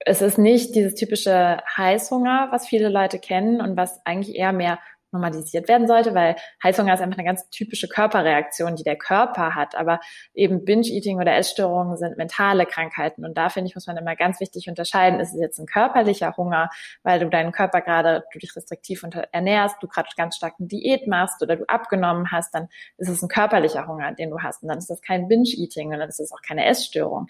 [0.00, 4.78] es ist nicht dieses typische Heißhunger, was viele Leute kennen und was eigentlich eher mehr
[5.12, 9.74] normalisiert werden sollte, weil Heißhunger ist einfach eine ganz typische Körperreaktion, die der Körper hat.
[9.74, 10.00] Aber
[10.34, 13.24] eben Binge-Eating oder Essstörungen sind mentale Krankheiten.
[13.24, 15.20] Und da finde ich, muss man immer ganz wichtig unterscheiden.
[15.20, 16.68] Ist es jetzt ein körperlicher Hunger,
[17.02, 21.06] weil du deinen Körper gerade, du dich restriktiv ernährst, du gerade ganz stark eine Diät
[21.06, 24.62] machst oder du abgenommen hast, dann ist es ein körperlicher Hunger, den du hast.
[24.62, 27.26] Und dann ist das kein Binge-Eating und dann ist es auch keine Essstörung.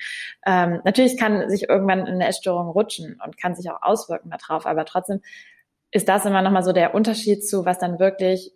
[0.46, 4.84] Ähm, natürlich kann sich irgendwann eine Essstörung rutschen und kann sich auch auswirken darauf, aber
[4.84, 5.20] trotzdem
[5.90, 8.53] ist das immer nochmal so der Unterschied zu, was dann wirklich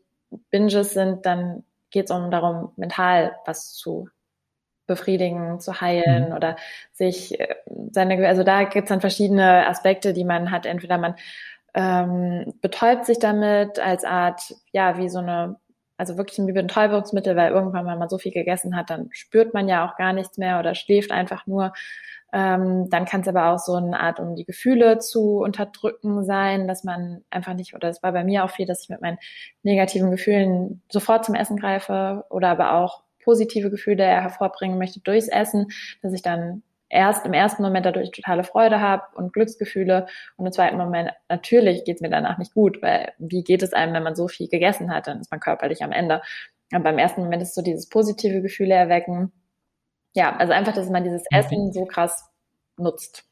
[0.50, 4.08] Binges sind, dann geht es um darum, mental was zu
[4.86, 6.34] befriedigen, zu heilen mhm.
[6.34, 6.56] oder
[6.92, 7.54] sich äh,
[7.92, 10.66] seine, also da gibt es dann verschiedene Aspekte, die man hat.
[10.66, 11.14] Entweder man
[11.74, 15.56] ähm, betäubt sich damit als Art, ja, wie so eine,
[15.96, 19.68] also wirklich ein Betäubungsmittel, weil irgendwann, wenn man so viel gegessen hat, dann spürt man
[19.68, 21.72] ja auch gar nichts mehr oder schläft einfach nur.
[22.32, 26.68] Ähm, dann kann es aber auch so eine Art, um die Gefühle zu unterdrücken sein,
[26.68, 29.18] dass man einfach nicht, oder es war bei mir auch viel, dass ich mit meinen
[29.62, 35.68] negativen Gefühlen sofort zum Essen greife oder aber auch positive Gefühle hervorbringen möchte durchs Essen,
[36.02, 40.52] dass ich dann erst im ersten Moment dadurch totale Freude habe und Glücksgefühle und im
[40.52, 44.02] zweiten Moment natürlich geht es mir danach nicht gut, weil wie geht es einem, wenn
[44.02, 46.20] man so viel gegessen hat, dann ist man körperlich am Ende.
[46.72, 49.32] Aber beim ersten Moment ist so dieses positive Gefühle erwecken
[50.14, 52.24] ja, also einfach, dass man dieses Essen so krass
[52.76, 53.24] nutzt.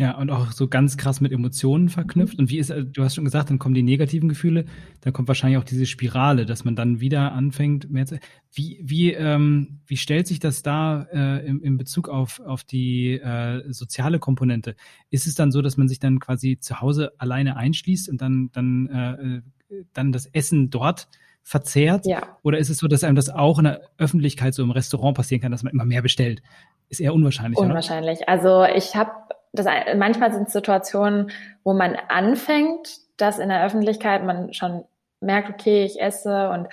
[0.00, 2.34] Ja, und auch so ganz krass mit Emotionen verknüpft.
[2.34, 2.44] Mhm.
[2.44, 4.64] Und wie ist, äh, du hast schon gesagt, dann kommen die negativen Gefühle,
[5.00, 8.20] dann kommt wahrscheinlich auch diese Spirale, dass man dann wieder anfängt, mehr zu.
[8.52, 13.14] Wie, wie, ähm, wie stellt sich das da äh, im, in Bezug auf, auf die
[13.14, 14.76] äh, soziale Komponente?
[15.10, 18.50] Ist es dann so, dass man sich dann quasi zu Hause alleine einschließt und dann,
[18.52, 21.08] dann, äh, dann das Essen dort
[21.48, 22.04] verzehrt?
[22.04, 22.36] Ja.
[22.42, 25.40] Oder ist es so, dass einem das auch in der Öffentlichkeit so im Restaurant passieren
[25.40, 26.42] kann, dass man immer mehr bestellt?
[26.90, 27.58] Ist eher unwahrscheinlich.
[27.58, 28.18] Unwahrscheinlich.
[28.20, 28.28] Oder?
[28.28, 29.10] Also ich habe
[29.54, 31.30] das manchmal sind Situationen,
[31.64, 34.84] wo man anfängt, dass in der Öffentlichkeit man schon
[35.20, 36.68] merkt, okay, ich esse und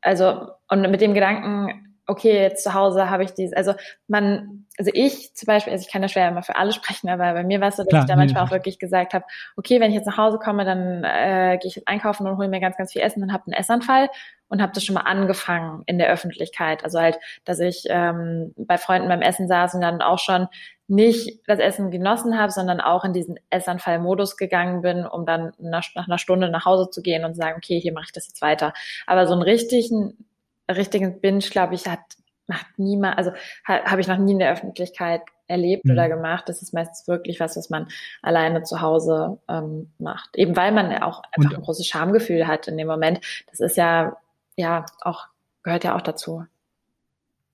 [0.00, 3.74] also und mit dem Gedanken, okay, jetzt zu Hause habe ich dieses, also
[4.08, 7.32] man, also ich zum Beispiel, also ich kann ja schwer immer für alle sprechen, aber
[7.32, 9.24] bei mir war es so, dass Klar, ich da manchmal auch wirklich gesagt habe,
[9.56, 12.48] okay, wenn ich jetzt nach Hause komme, dann äh, gehe ich jetzt einkaufen und hole
[12.48, 14.08] mir ganz, ganz viel Essen und habe einen Essanfall
[14.48, 16.84] und habe das schon mal angefangen in der Öffentlichkeit.
[16.84, 20.48] Also halt, dass ich ähm, bei Freunden beim Essen saß und dann auch schon
[20.86, 25.84] nicht das Essen genossen habe, sondern auch in diesen Essanfall-Modus gegangen bin, um dann nach,
[25.94, 28.26] nach einer Stunde nach Hause zu gehen und zu sagen, okay, hier mache ich das
[28.28, 28.74] jetzt weiter.
[29.06, 30.26] Aber so einen richtigen
[30.68, 32.00] richtigen Binge, glaube ich, hat
[32.46, 33.32] macht niemand, also
[33.66, 35.92] ha, habe ich noch nie in der Öffentlichkeit erlebt mhm.
[35.92, 36.48] oder gemacht.
[36.48, 37.88] Das ist meistens wirklich was, was man
[38.22, 40.36] alleine zu Hause ähm, macht.
[40.36, 43.20] Eben weil man auch einfach Und, ein großes Schamgefühl hat in dem Moment.
[43.50, 44.16] Das ist ja,
[44.56, 45.26] ja, auch,
[45.62, 46.44] gehört ja auch dazu.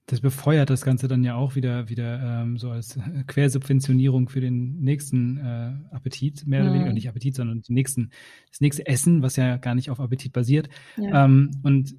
[0.07, 4.81] Das befeuert das Ganze dann ja auch wieder, wieder ähm, so als Quersubventionierung für den
[4.81, 6.75] nächsten äh, Appetit, mehr oder mhm.
[6.75, 8.11] weniger, nicht Appetit, sondern den nächsten,
[8.51, 10.69] das nächste Essen, was ja gar nicht auf Appetit basiert.
[10.97, 11.27] Ja.
[11.27, 11.95] Ähm, und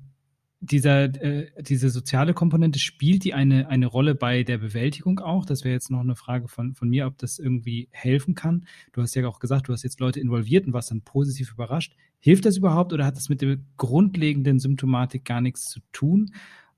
[0.62, 5.44] dieser, äh, diese soziale Komponente, spielt die eine, eine Rolle bei der Bewältigung auch?
[5.46, 8.66] Das wäre jetzt noch eine Frage von, von mir, ob das irgendwie helfen kann.
[8.94, 11.96] Du hast ja auch gesagt, du hast jetzt Leute involviert und warst dann positiv überrascht.
[12.20, 16.32] Hilft das überhaupt oder hat das mit der grundlegenden Symptomatik gar nichts zu tun?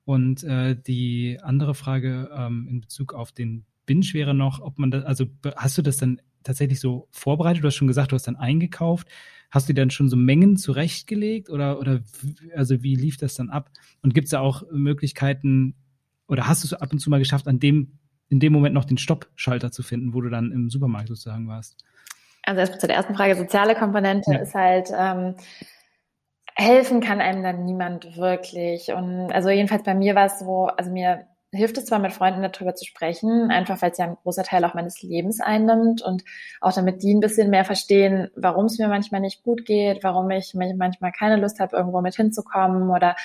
[0.06, 4.92] Und äh, die andere Frage ähm, in Bezug auf den Binge wäre noch, ob man
[4.92, 5.26] das, also
[5.58, 7.64] hast du das dann tatsächlich so vorbereitet?
[7.64, 9.10] Du hast schon gesagt, du hast dann eingekauft.
[9.54, 12.00] Hast du dann schon so Mengen zurechtgelegt oder, oder
[12.56, 13.70] also wie lief das dann ab?
[14.02, 15.76] Und gibt es da auch Möglichkeiten
[16.28, 18.86] oder hast du es ab und zu mal geschafft, an dem, in dem Moment noch
[18.86, 21.78] den Stoppschalter zu finden, wo du dann im Supermarkt sozusagen warst?
[22.42, 24.40] Also erstmal zu der ersten Frage, soziale Komponente ja.
[24.40, 25.36] ist halt, ähm,
[26.56, 28.92] helfen kann einem dann niemand wirklich.
[28.92, 32.42] Und also jedenfalls bei mir war es so, also mir hilft es zwar mit Freunden
[32.42, 36.24] darüber zu sprechen, einfach weil es ja ein großer Teil auch meines Lebens einnimmt und
[36.62, 40.30] auch damit die ein bisschen mehr verstehen, warum es mir manchmal nicht gut geht, warum
[40.32, 43.16] ich manchmal keine Lust habe, irgendwo mit hinzukommen oder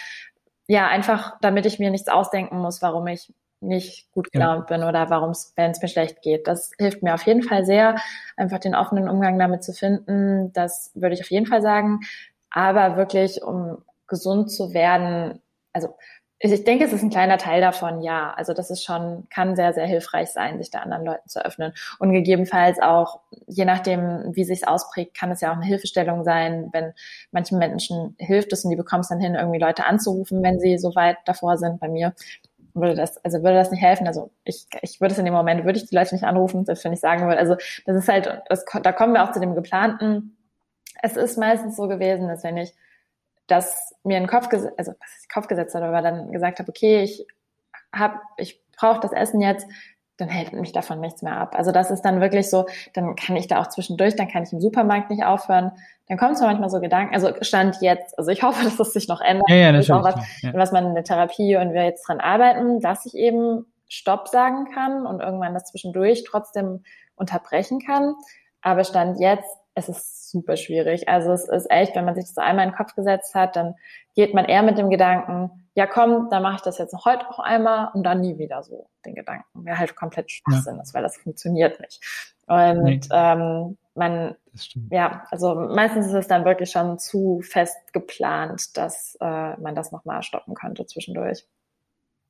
[0.66, 4.76] ja, einfach damit ich mir nichts ausdenken muss, warum ich nicht gut gelaunt ja.
[4.76, 6.46] bin oder warum es, wenn es mir schlecht geht.
[6.46, 7.96] Das hilft mir auf jeden Fall sehr,
[8.36, 10.52] einfach den offenen Umgang damit zu finden.
[10.52, 12.00] Das würde ich auf jeden Fall sagen.
[12.50, 15.40] Aber wirklich, um gesund zu werden,
[15.72, 15.96] also
[16.40, 18.32] ich denke, es ist ein kleiner Teil davon, ja.
[18.34, 21.72] Also das ist schon, kann sehr, sehr hilfreich sein, sich da anderen Leuten zu öffnen.
[21.98, 26.22] Und gegebenenfalls auch, je nachdem, wie sich es ausprägt, kann es ja auch eine Hilfestellung
[26.22, 26.92] sein, wenn
[27.32, 30.78] manchen Menschen hilft es und die bekommen es dann hin, irgendwie Leute anzurufen, wenn sie
[30.78, 31.80] so weit davor sind.
[31.80, 32.14] Bei mir
[32.74, 34.06] würde das, also würde das nicht helfen.
[34.06, 36.84] Also ich, ich würde es in dem Moment, würde ich die Leute nicht anrufen, selbst
[36.84, 37.38] wenn ich sagen würde.
[37.38, 40.36] Also das ist halt, das, da kommen wir auch zu dem geplanten.
[41.02, 42.74] Es ist meistens so gewesen, dass wenn ich
[43.48, 46.68] das mir in den Kopf, also was ich Kopf gesetzt habe, aber dann gesagt habe,
[46.68, 47.26] okay, ich
[47.92, 49.66] hab, ich brauche das Essen jetzt,
[50.18, 51.54] dann hält mich davon nichts mehr ab.
[51.56, 54.52] Also das ist dann wirklich so, dann kann ich da auch zwischendurch, dann kann ich
[54.52, 55.72] im Supermarkt nicht aufhören.
[56.08, 59.08] Dann kommen zwar manchmal so Gedanken, also Stand jetzt, also ich hoffe, dass das sich
[59.08, 59.48] noch ändert.
[59.48, 60.52] Ja, ja, das ist auch was, ja.
[60.54, 64.66] was man in der Therapie und wir jetzt dran arbeiten, dass ich eben Stopp sagen
[64.74, 66.82] kann und irgendwann das zwischendurch trotzdem
[67.14, 68.14] unterbrechen kann.
[68.60, 71.08] Aber Stand jetzt es ist super schwierig.
[71.08, 73.74] Also es ist echt, wenn man sich das einmal in den Kopf gesetzt hat, dann
[74.14, 77.24] geht man eher mit dem Gedanken, ja komm, dann mache ich das jetzt noch heute
[77.26, 79.64] noch einmal und dann nie wieder so den Gedanken.
[79.64, 80.82] Wäre halt komplett Schwachsinn ja.
[80.82, 82.00] ist, weil das funktioniert nicht.
[82.46, 83.00] Und nee.
[83.12, 84.34] ähm, man,
[84.90, 89.92] ja, also meistens ist es dann wirklich schon zu fest geplant, dass äh, man das
[89.92, 91.46] nochmal stoppen könnte zwischendurch.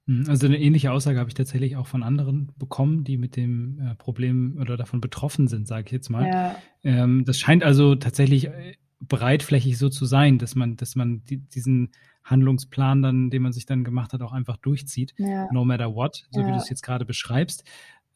[0.09, 3.79] Mhm, also eine ähnliche Aussage habe ich tatsächlich auch von anderen bekommen, die mit dem
[3.79, 6.27] äh, Problem oder davon betroffen sind, sage ich jetzt mal.
[6.27, 6.57] Ja.
[6.83, 11.37] Ähm, das scheint also tatsächlich äh, breitflächig so zu sein, dass man, dass man die,
[11.37, 11.91] diesen
[12.25, 15.47] Handlungsplan dann, den man sich dann gemacht hat, auch einfach durchzieht, ja.
[15.53, 16.47] no matter what, so ja.
[16.47, 17.65] wie du es jetzt gerade beschreibst.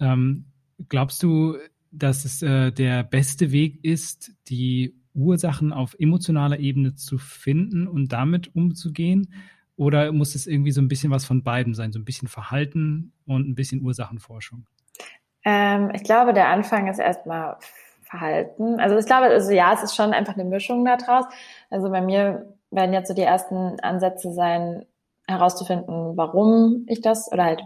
[0.01, 0.47] Ähm,
[0.89, 1.57] glaubst du,
[1.91, 8.13] dass es äh, der beste Weg ist, die Ursachen auf emotionaler Ebene zu finden und
[8.13, 9.29] damit umzugehen?
[9.77, 11.93] Oder muss es irgendwie so ein bisschen was von beiden sein?
[11.93, 14.67] So ein bisschen Verhalten und ein bisschen Ursachenforschung?
[15.45, 17.57] Ähm, ich glaube, der Anfang ist erstmal
[18.03, 18.79] Verhalten.
[18.79, 21.25] Also ich glaube, also ja, es ist schon einfach eine Mischung daraus.
[21.71, 24.85] Also bei mir werden jetzt so die ersten Ansätze sein,
[25.27, 27.63] herauszufinden, warum ich das oder halt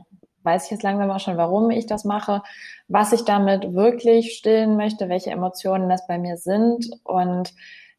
[0.46, 2.42] weiß ich jetzt langsam auch schon, warum ich das mache,
[2.88, 7.52] was ich damit wirklich stillen möchte, welche Emotionen das bei mir sind und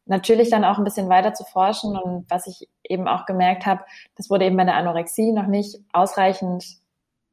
[0.08, 3.84] natürlich dann auch ein bisschen weiter zu forschen und was ich eben auch gemerkt habe,
[4.16, 6.64] das wurde eben bei der Anorexie noch nicht ausreichend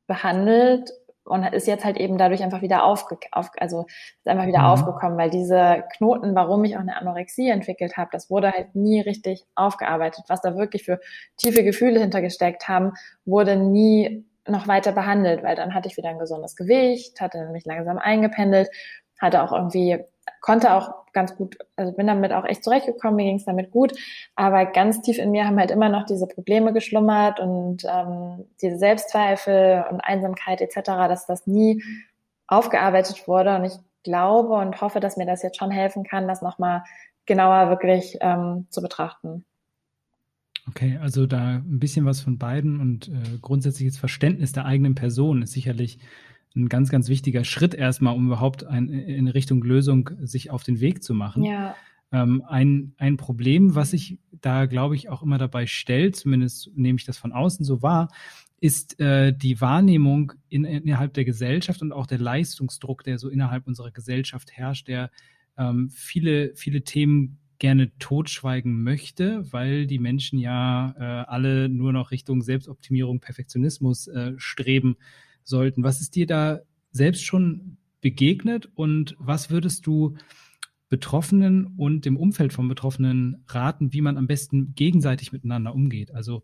[0.07, 0.91] behandelt
[1.25, 4.65] und ist jetzt halt eben dadurch einfach wieder aufge auf, also ist einfach wieder mhm.
[4.65, 9.01] aufgekommen, weil diese Knoten, warum ich auch eine Anorexie entwickelt habe, das wurde halt nie
[9.01, 10.25] richtig aufgearbeitet.
[10.27, 10.99] Was da wirklich für
[11.37, 12.93] tiefe Gefühle hintergesteckt haben,
[13.25, 17.65] wurde nie noch weiter behandelt, weil dann hatte ich wieder ein gesundes Gewicht, hatte mich
[17.65, 18.69] langsam eingependelt,
[19.19, 20.03] hatte auch irgendwie
[20.41, 23.93] konnte auch ganz gut, also bin damit auch echt zurechtgekommen, mir ging es damit gut,
[24.35, 28.77] aber ganz tief in mir haben halt immer noch diese Probleme geschlummert und ähm, diese
[28.77, 31.83] Selbstzweifel und Einsamkeit etc., dass das nie
[32.47, 36.41] aufgearbeitet wurde und ich glaube und hoffe, dass mir das jetzt schon helfen kann, das
[36.41, 36.83] nochmal
[37.25, 39.45] genauer wirklich ähm, zu betrachten.
[40.67, 45.43] Okay, also da ein bisschen was von beiden und äh, grundsätzliches Verständnis der eigenen Person
[45.43, 45.99] ist sicherlich
[46.55, 50.79] ein ganz, ganz wichtiger Schritt erstmal, um überhaupt ein, in Richtung Lösung sich auf den
[50.79, 51.43] Weg zu machen.
[51.43, 51.75] Ja.
[52.11, 56.97] Ähm, ein, ein Problem, was sich da, glaube ich, auch immer dabei stellt, zumindest nehme
[56.97, 58.09] ich das von außen so wahr,
[58.61, 63.67] ist äh, die Wahrnehmung in, innerhalb der Gesellschaft und auch der Leistungsdruck, der so innerhalb
[63.67, 65.11] unserer Gesellschaft herrscht, der
[65.57, 72.11] ähm, viele, viele Themen gerne totschweigen möchte, weil die Menschen ja äh, alle nur noch
[72.11, 74.97] Richtung Selbstoptimierung, Perfektionismus äh, streben
[75.45, 75.83] sollten.
[75.83, 76.59] Was ist dir da
[76.91, 80.15] selbst schon begegnet und was würdest du
[80.89, 86.13] Betroffenen und dem Umfeld von Betroffenen raten, wie man am besten gegenseitig miteinander umgeht?
[86.13, 86.43] Also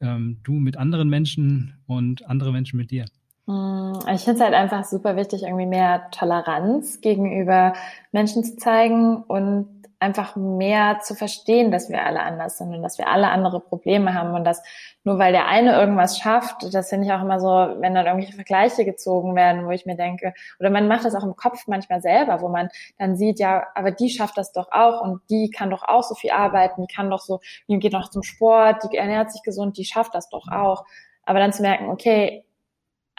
[0.00, 3.06] ähm, du mit anderen Menschen und andere Menschen mit dir.
[3.46, 7.72] Hm, ich finde es halt einfach super wichtig, irgendwie mehr Toleranz gegenüber
[8.12, 12.96] Menschen zu zeigen und einfach mehr zu verstehen, dass wir alle anders sind und dass
[12.96, 14.62] wir alle andere Probleme haben und dass
[15.04, 18.34] nur weil der eine irgendwas schafft, das finde ich auch immer so, wenn dann irgendwelche
[18.34, 22.00] Vergleiche gezogen werden, wo ich mir denke, oder man macht das auch im Kopf manchmal
[22.00, 25.70] selber, wo man dann sieht, ja, aber die schafft das doch auch und die kann
[25.70, 28.96] doch auch so viel arbeiten, die kann doch so, die geht noch zum Sport, die
[28.96, 30.84] ernährt sich gesund, die schafft das doch auch.
[31.24, 32.44] Aber dann zu merken, okay,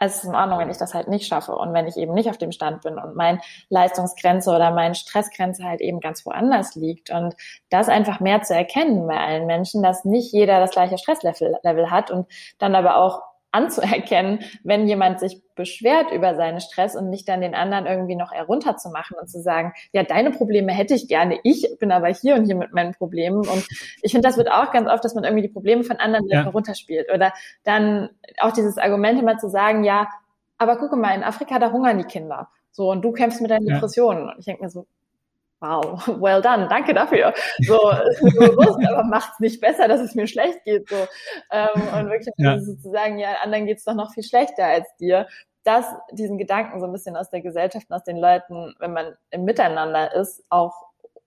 [0.03, 2.27] es ist in Ordnung, wenn ich das halt nicht schaffe und wenn ich eben nicht
[2.27, 7.11] auf dem Stand bin und mein Leistungsgrenze oder meine Stressgrenze halt eben ganz woanders liegt.
[7.11, 7.35] Und
[7.69, 11.91] das einfach mehr zu erkennen bei allen Menschen, dass nicht jeder das gleiche Stresslevel Level
[11.91, 17.27] hat und dann aber auch anzuerkennen, wenn jemand sich beschwert über seinen Stress und nicht
[17.27, 21.39] dann den anderen irgendwie noch herunterzumachen und zu sagen, ja, deine Probleme hätte ich gerne,
[21.43, 23.39] ich bin aber hier und hier mit meinen Problemen.
[23.39, 23.67] Und
[24.01, 26.43] ich finde, das wird auch ganz oft, dass man irgendwie die Probleme von anderen ja.
[26.43, 27.11] herunterspielt.
[27.13, 27.33] Oder
[27.63, 28.09] dann
[28.39, 30.07] auch dieses Argument immer zu sagen, ja,
[30.57, 32.49] aber gucke mal, in Afrika, da hungern die Kinder.
[32.71, 33.75] So, und du kämpfst mit deinen ja.
[33.75, 34.29] Depressionen.
[34.29, 34.85] Und ich denke mir so,
[35.61, 37.33] wow, well done, danke dafür.
[37.59, 40.89] So, ist mir bewusst, aber macht's nicht besser, dass es mir schlecht geht.
[40.89, 40.95] So.
[41.51, 42.59] Ähm, und wirklich ja.
[42.59, 45.27] sozusagen, ja, anderen geht's doch noch viel schlechter als dir.
[45.63, 49.15] Das, diesen Gedanken so ein bisschen aus der Gesellschaft und aus den Leuten, wenn man
[49.29, 50.73] im Miteinander ist, auch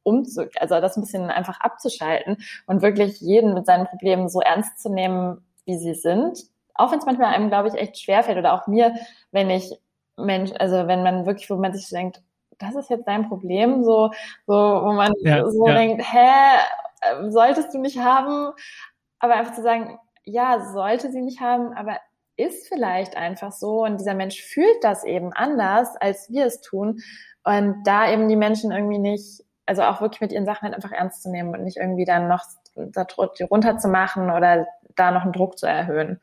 [0.03, 4.83] umzu, also das ein bisschen einfach abzuschalten und wirklich jeden mit seinen Problemen so ernst
[4.83, 6.39] zu nehmen, wie sie sind.
[6.75, 8.95] Auch wenn es manchmal einem, glaube ich, echt schwerfällt oder auch mir,
[9.31, 9.73] wenn ich
[10.17, 12.21] Mensch, also wenn man wirklich, wo man sich denkt,
[12.59, 14.11] das ist jetzt dein Problem, so,
[14.47, 15.75] so wo man ja, so ja.
[15.75, 16.59] denkt, hä,
[17.01, 18.53] äh, solltest du nicht haben,
[19.19, 21.99] aber einfach zu sagen, ja, sollte sie nicht haben, aber
[22.37, 27.01] ist vielleicht einfach so und dieser Mensch fühlt das eben anders, als wir es tun
[27.45, 30.93] und da eben die Menschen irgendwie nicht, also auch wirklich mit ihren Sachen halt einfach
[30.93, 32.43] ernst zu nehmen und nicht irgendwie dann noch
[32.77, 33.07] da
[33.51, 36.21] runterzumachen oder da noch einen Druck zu erhöhen.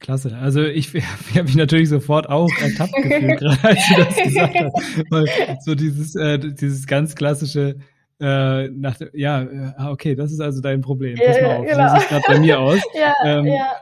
[0.00, 0.36] Klasse.
[0.36, 4.54] Also ich, ich habe mich natürlich sofort auch ertappt gefühlt, gerade als du das gesagt
[4.54, 5.10] hast.
[5.10, 7.76] Weil so dieses, äh, dieses ganz klassische,
[8.20, 11.16] äh, nach, ja, äh, ah, okay, das ist also dein Problem.
[11.16, 11.88] Pass mal auf, genau.
[11.88, 12.80] so sieht gerade bei mir aus.
[12.94, 13.72] ja, ähm, ja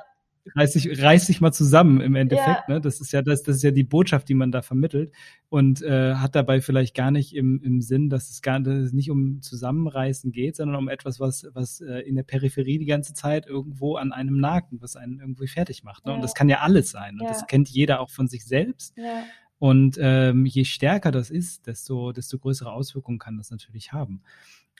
[0.54, 2.64] reiß dich, reiß dich mal zusammen im Endeffekt.
[2.68, 2.74] Ja.
[2.74, 2.80] Ne?
[2.80, 5.12] Das ist ja das, das ist ja die Botschaft, die man da vermittelt
[5.48, 8.92] und äh, hat dabei vielleicht gar nicht im, im Sinn, dass es gar dass es
[8.92, 13.14] nicht um Zusammenreißen geht, sondern um etwas, was, was äh, in der Peripherie die ganze
[13.14, 16.04] Zeit irgendwo an einem nagt und was einen irgendwie fertig macht.
[16.04, 16.12] Ne?
[16.12, 16.16] Ja.
[16.16, 17.14] Und das kann ja alles sein.
[17.14, 17.28] Und ja.
[17.28, 18.96] das kennt jeder auch von sich selbst.
[18.96, 19.24] Ja.
[19.58, 24.22] Und ähm, je stärker das ist, desto, desto größere Auswirkungen kann das natürlich haben.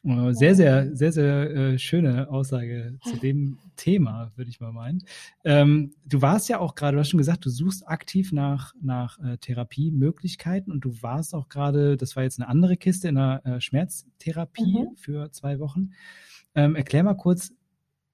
[0.04, 5.04] Äh, sehr, sehr, sehr, sehr äh, schöne Aussage zu dem Thema, würde ich mal meinen.
[5.44, 9.18] Ähm, du warst ja auch gerade, du hast schon gesagt, du suchst aktiv nach, nach
[9.20, 13.46] äh, Therapiemöglichkeiten und du warst auch gerade, das war jetzt eine andere Kiste in einer
[13.46, 14.96] äh, Schmerztherapie mhm.
[14.96, 15.90] für zwei Wochen.
[16.54, 17.52] Ähm, erklär mal kurz,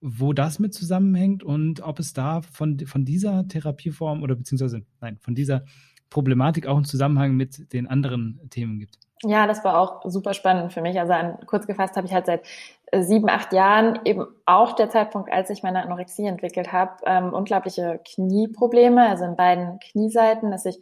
[0.01, 5.19] wo das mit zusammenhängt und ob es da von, von dieser Therapieform oder beziehungsweise, nein,
[5.21, 5.65] von dieser
[6.11, 8.99] Problematik auch einen Zusammenhang mit den anderen Themen gibt.
[9.25, 10.99] Ja, das war auch super spannend für mich.
[10.99, 12.47] Also an, kurz gefasst habe ich halt seit
[12.93, 17.33] äh, sieben, acht Jahren eben auch der Zeitpunkt, als ich meine Anorexie entwickelt habe, ähm,
[17.35, 20.81] unglaubliche Knieprobleme, also in beiden Knieseiten, dass ich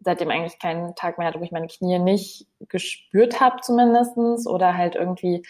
[0.00, 4.76] seitdem eigentlich keinen Tag mehr hatte, wo ich meine Knie nicht gespürt habe zumindestens oder
[4.76, 5.42] halt irgendwie,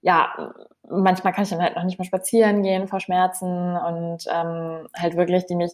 [0.00, 0.54] ja,
[0.88, 5.16] manchmal kann ich dann halt noch nicht mehr spazieren gehen vor Schmerzen und ähm, halt
[5.16, 5.72] wirklich, die mich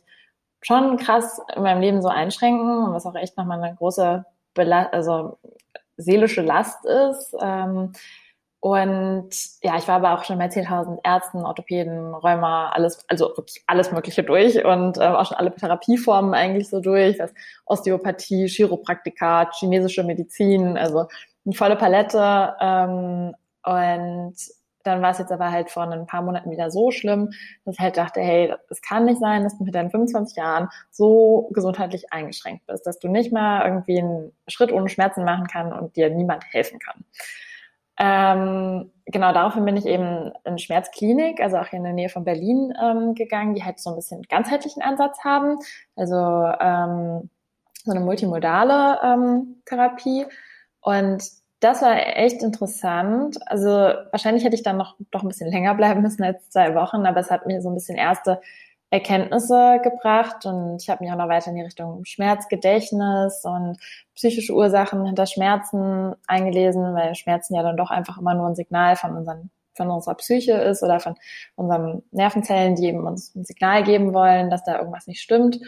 [0.63, 4.87] schon krass in meinem Leben so einschränken und was auch echt nochmal eine große Bela
[4.93, 5.39] also
[5.97, 7.35] seelische Last ist.
[7.41, 7.93] Ähm,
[8.61, 9.31] und
[9.63, 13.91] ja, ich war aber auch schon bei 10.000 Ärzten, Orthopäden, Rheuma, alles, also wirklich alles
[13.91, 17.35] Mögliche durch und äh, auch schon alle Therapieformen eigentlich so durch, das
[17.67, 21.07] Osteopathie, Chiropraktika, chinesische Medizin, also
[21.45, 22.55] eine volle Palette.
[22.61, 24.35] Ähm, und
[24.85, 27.31] dann war es jetzt aber halt vor ein paar Monaten wieder so schlimm,
[27.65, 30.69] dass ich halt dachte, hey, es kann nicht sein, dass du mit deinen 25 Jahren
[30.91, 35.73] so gesundheitlich eingeschränkt bist, dass du nicht mal irgendwie einen Schritt ohne Schmerzen machen kann
[35.73, 37.05] und dir niemand helfen kann.
[37.99, 42.25] Ähm, genau, daraufhin bin ich eben in Schmerzklinik, also auch hier in der Nähe von
[42.25, 45.59] Berlin ähm, gegangen, die halt so ein bisschen ganzheitlichen Ansatz haben,
[45.95, 47.31] also ähm,
[47.85, 50.27] so eine multimodale ähm, Therapie.
[50.81, 51.23] Und
[51.63, 53.39] das war echt interessant.
[53.47, 57.07] Also wahrscheinlich hätte ich dann noch doch ein bisschen länger bleiben müssen als zwei Wochen,
[57.07, 58.41] aber es hat mir so ein bisschen erste
[58.91, 63.79] Erkenntnisse gebracht und ich habe mich auch noch weiter in die Richtung Schmerzgedächtnis und
[64.15, 68.97] psychische Ursachen hinter Schmerzen eingelesen, weil Schmerzen ja dann doch einfach immer nur ein Signal
[68.97, 71.15] von unseren von unserer Psyche ist oder von
[71.55, 75.59] unseren Nervenzellen, die eben uns ein Signal geben wollen, dass da irgendwas nicht stimmt.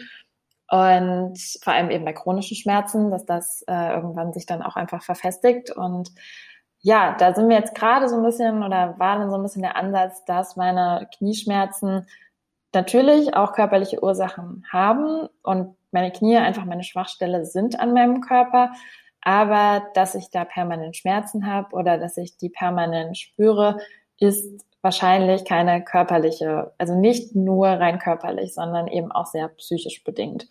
[0.75, 5.01] Und vor allem eben bei chronischen Schmerzen, dass das äh, irgendwann sich dann auch einfach
[5.01, 5.71] verfestigt.
[5.71, 6.11] Und
[6.81, 9.61] ja, da sind wir jetzt gerade so ein bisschen oder war dann so ein bisschen
[9.61, 12.05] der Ansatz, dass meine Knieschmerzen
[12.73, 18.73] natürlich auch körperliche Ursachen haben und meine Knie einfach meine Schwachstelle sind an meinem Körper,
[19.21, 23.77] aber dass ich da permanent Schmerzen habe oder dass ich die permanent spüre,
[24.19, 30.47] ist wahrscheinlich keine körperliche, also nicht nur rein körperlich, sondern eben auch sehr psychisch bedingt.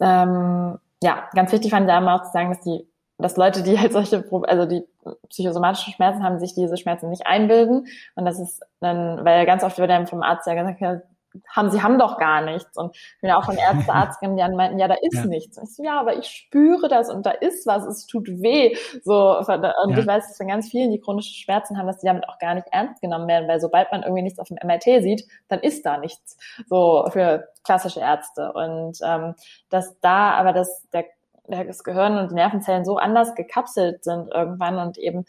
[0.00, 2.88] Ähm, ja, ganz wichtig fand ich da auch zu sagen, dass die,
[3.18, 4.86] dass Leute, die halt solche, also die
[5.28, 7.86] psychosomatischen Schmerzen haben, sich diese Schmerzen nicht einbilden.
[8.14, 11.02] Und das ist dann, weil ganz oft wird einem vom Arzt ja gesagt,
[11.48, 12.76] haben, sie haben doch gar nichts.
[12.76, 15.26] Und ich bin ja auch von Ärzte, Arztinnen, die meinten, ja, da ist ja.
[15.26, 15.58] nichts.
[15.58, 18.76] Und ich so, ja, aber ich spüre das und da ist was, es tut weh.
[19.04, 19.98] So, und ja.
[19.98, 22.54] ich weiß, dass von ganz vielen, die chronische Schmerzen haben, dass die damit auch gar
[22.54, 25.84] nicht ernst genommen werden, weil sobald man irgendwie nichts auf dem MRT sieht, dann ist
[25.84, 26.36] da nichts.
[26.68, 28.52] So für klassische Ärzte.
[28.52, 29.34] Und ähm,
[29.68, 31.04] dass da aber das, der,
[31.48, 35.26] das Gehirn und die Nervenzellen so anders gekapselt sind irgendwann und eben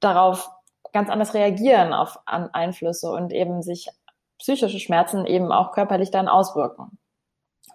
[0.00, 0.50] darauf
[0.92, 3.88] ganz anders reagieren auf Einflüsse und eben sich
[4.40, 6.98] psychische Schmerzen eben auch körperlich dann auswirken.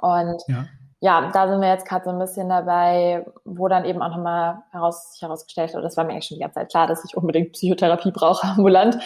[0.02, 0.66] Und ja,
[1.00, 4.64] ja da sind wir jetzt gerade so ein bisschen dabei, wo dann eben auch nochmal
[4.72, 7.16] heraus, sich herausgestellt hat, das war mir eigentlich schon die ganze Zeit klar, dass ich
[7.16, 8.98] unbedingt Psychotherapie brauche ambulant,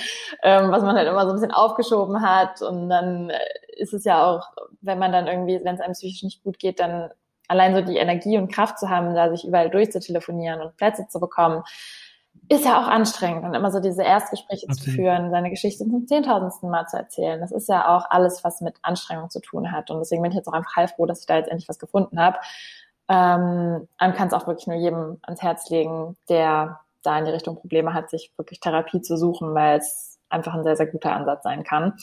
[0.41, 2.61] ähm, was man halt immer so ein bisschen aufgeschoben hat.
[2.61, 3.37] Und dann äh,
[3.77, 4.49] ist es ja auch,
[4.81, 7.11] wenn man dann irgendwie, wenn es einem psychisch nicht gut geht, dann
[7.49, 11.19] allein so die Energie und Kraft zu haben, da sich überall durchzutelefonieren und Plätze zu
[11.19, 11.63] bekommen,
[12.47, 14.83] ist ja auch anstrengend und immer so diese Erstgespräche Absolut.
[14.83, 17.39] zu führen, seine Geschichte zum zehntausendsten Mal zu erzählen.
[17.39, 19.91] Das ist ja auch alles, was mit Anstrengung zu tun hat.
[19.91, 22.19] Und deswegen bin ich jetzt auch einfach heilfroh, dass ich da jetzt endlich was gefunden
[22.19, 22.37] habe.
[23.07, 27.31] Ähm, man kann es auch wirklich nur jedem ans Herz legen, der da in die
[27.31, 31.13] Richtung Probleme hat, sich wirklich Therapie zu suchen, weil es einfach ein sehr, sehr guter
[31.13, 31.93] Ansatz sein kann.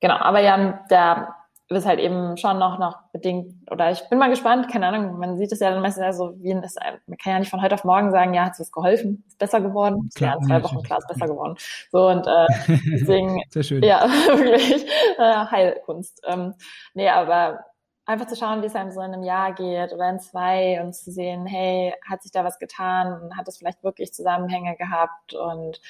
[0.00, 1.34] Genau, aber ja, der
[1.74, 5.36] ist halt eben schon noch, noch bedingt, oder ich bin mal gespannt, keine Ahnung, man
[5.36, 7.74] sieht es ja dann meistens ja so, wie das, man kann ja nicht von heute
[7.74, 10.82] auf morgen sagen, ja, hat es was ist besser geworden, klar, ja, in zwei Wochen,
[10.82, 11.56] klar, ist besser geworden.
[11.90, 12.46] So, und äh,
[12.92, 13.82] deswegen, Sehr schön.
[13.82, 14.86] ja, wirklich,
[15.18, 16.22] äh, Heilkunst.
[16.28, 16.54] Ähm,
[16.94, 17.64] nee, aber
[18.04, 20.94] einfach zu schauen, wie es einem so in einem Jahr geht oder in zwei und
[20.94, 25.80] zu sehen, hey, hat sich da was getan, hat es vielleicht wirklich Zusammenhänge gehabt und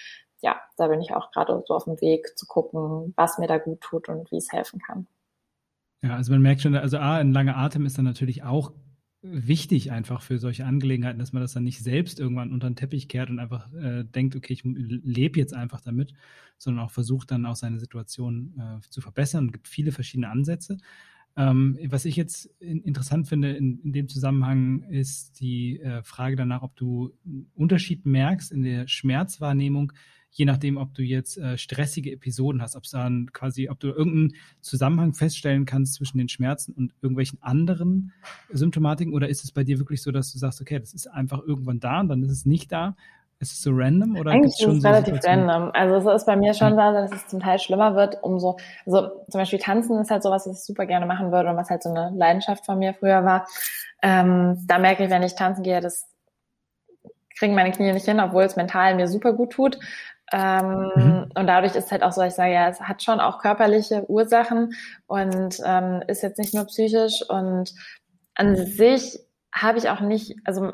[0.40, 3.58] ja, da bin ich auch gerade so auf dem Weg zu gucken, was mir da
[3.58, 5.06] gut tut und wie es helfen kann.
[6.06, 8.72] Ja, also man merkt schon, also A, ein langer Atem ist dann natürlich auch
[9.22, 13.08] wichtig einfach für solche Angelegenheiten, dass man das dann nicht selbst irgendwann unter den Teppich
[13.08, 16.14] kehrt und einfach äh, denkt, okay, ich lebe jetzt einfach damit,
[16.58, 19.46] sondern auch versucht dann auch seine Situation äh, zu verbessern.
[19.46, 20.78] Es gibt viele verschiedene Ansätze.
[21.36, 26.36] Ähm, was ich jetzt in, interessant finde in, in, dem Zusammenhang ist die äh, Frage
[26.36, 29.92] danach, ob du einen Unterschied merkst in der Schmerzwahrnehmung
[30.36, 33.88] je nachdem, ob du jetzt äh, stressige Episoden hast, ob es dann quasi, ob du
[33.88, 38.12] irgendeinen Zusammenhang feststellen kannst zwischen den Schmerzen und irgendwelchen anderen
[38.50, 41.42] Symptomatiken oder ist es bei dir wirklich so, dass du sagst, okay, das ist einfach
[41.42, 42.96] irgendwann da und dann ist es nicht da?
[43.38, 45.70] Ist es so random oder Eigentlich ist es so relativ random.
[45.72, 49.08] Also es ist bei mir schon so, dass es zum Teil schlimmer wird, umso, also
[49.30, 51.82] zum Beispiel Tanzen ist halt sowas, was ich super gerne machen würde und was halt
[51.82, 53.46] so eine Leidenschaft von mir früher war.
[54.02, 56.06] Ähm, da merke ich, wenn ich tanzen gehe, das
[57.38, 59.78] kriegen meine Knie nicht hin, obwohl es mental mir super gut tut.
[60.32, 61.30] Ähm, mhm.
[61.34, 64.74] Und dadurch ist halt auch so, ich sage ja, es hat schon auch körperliche Ursachen
[65.06, 67.22] und ähm, ist jetzt nicht nur psychisch.
[67.28, 67.72] Und
[68.34, 69.18] an sich
[69.52, 70.72] habe ich auch nicht, also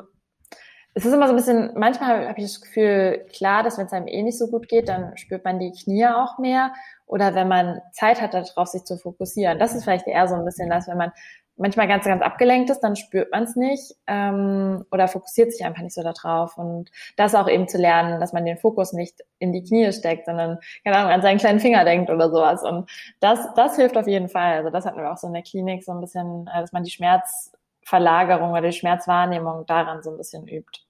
[0.95, 3.93] es ist immer so ein bisschen, manchmal habe ich das Gefühl, klar, dass wenn es
[3.93, 6.71] einem eh nicht so gut geht, dann spürt man die Knie auch mehr.
[7.07, 9.57] Oder wenn man Zeit hat, darauf sich zu fokussieren.
[9.57, 11.11] Das ist vielleicht eher so ein bisschen das, wenn man
[11.55, 15.81] manchmal ganz, ganz abgelenkt ist, dann spürt man es nicht ähm, oder fokussiert sich einfach
[15.81, 16.57] nicht so darauf.
[16.57, 20.25] Und das auch eben zu lernen, dass man den Fokus nicht in die Knie steckt,
[20.25, 22.63] sondern, keine Ahnung, an seinen kleinen Finger denkt oder sowas.
[22.63, 22.89] Und
[23.19, 24.57] das, das hilft auf jeden Fall.
[24.57, 26.83] Also das hatten wir auch so in der Klinik, so ein bisschen, äh, dass man
[26.83, 30.81] die Schmerzverlagerung oder die Schmerzwahrnehmung daran so ein bisschen übt.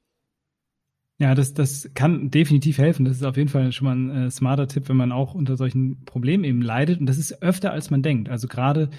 [1.19, 3.05] Ja, das, das kann definitiv helfen.
[3.05, 5.55] Das ist auf jeden Fall schon mal ein äh, smarter Tipp, wenn man auch unter
[5.55, 6.99] solchen Problemen eben leidet.
[6.99, 8.29] Und das ist öfter, als man denkt.
[8.29, 8.89] Also gerade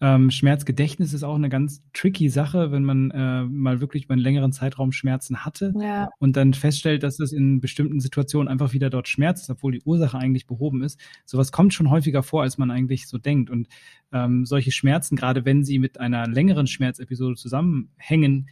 [0.00, 4.22] ähm, Schmerzgedächtnis ist auch eine ganz tricky Sache, wenn man äh, mal wirklich über einen
[4.22, 6.10] längeren Zeitraum Schmerzen hatte ja.
[6.18, 10.18] und dann feststellt, dass es in bestimmten Situationen einfach wieder dort schmerzt, obwohl die Ursache
[10.18, 11.00] eigentlich behoben ist.
[11.24, 13.50] Sowas kommt schon häufiger vor, als man eigentlich so denkt.
[13.50, 13.68] Und
[14.12, 18.48] ähm, solche Schmerzen, gerade wenn sie mit einer längeren Schmerzepisode zusammenhängen,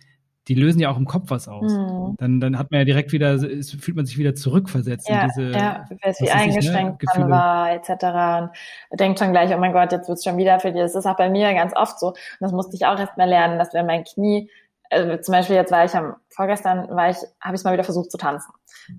[0.48, 1.72] die lösen ja auch im Kopf was aus.
[1.72, 2.16] Mhm.
[2.18, 5.28] Dann, dann hat man ja direkt wieder, es fühlt man sich wieder zurückversetzt ja, in
[5.28, 5.50] diese.
[5.52, 8.50] Ja, es wie eingeschränkt ich, ne, war, etc.
[8.90, 10.82] Und denkt schon gleich, oh mein Gott, jetzt wird's schon wieder für dich.
[10.82, 12.08] Das ist auch bei mir ganz oft so.
[12.08, 14.50] Und das musste ich auch erst mal lernen, dass wenn mein Knie,
[14.90, 18.10] also zum Beispiel jetzt war ich am, vorgestern war ich, habe ich mal wieder versucht
[18.10, 18.52] zu tanzen.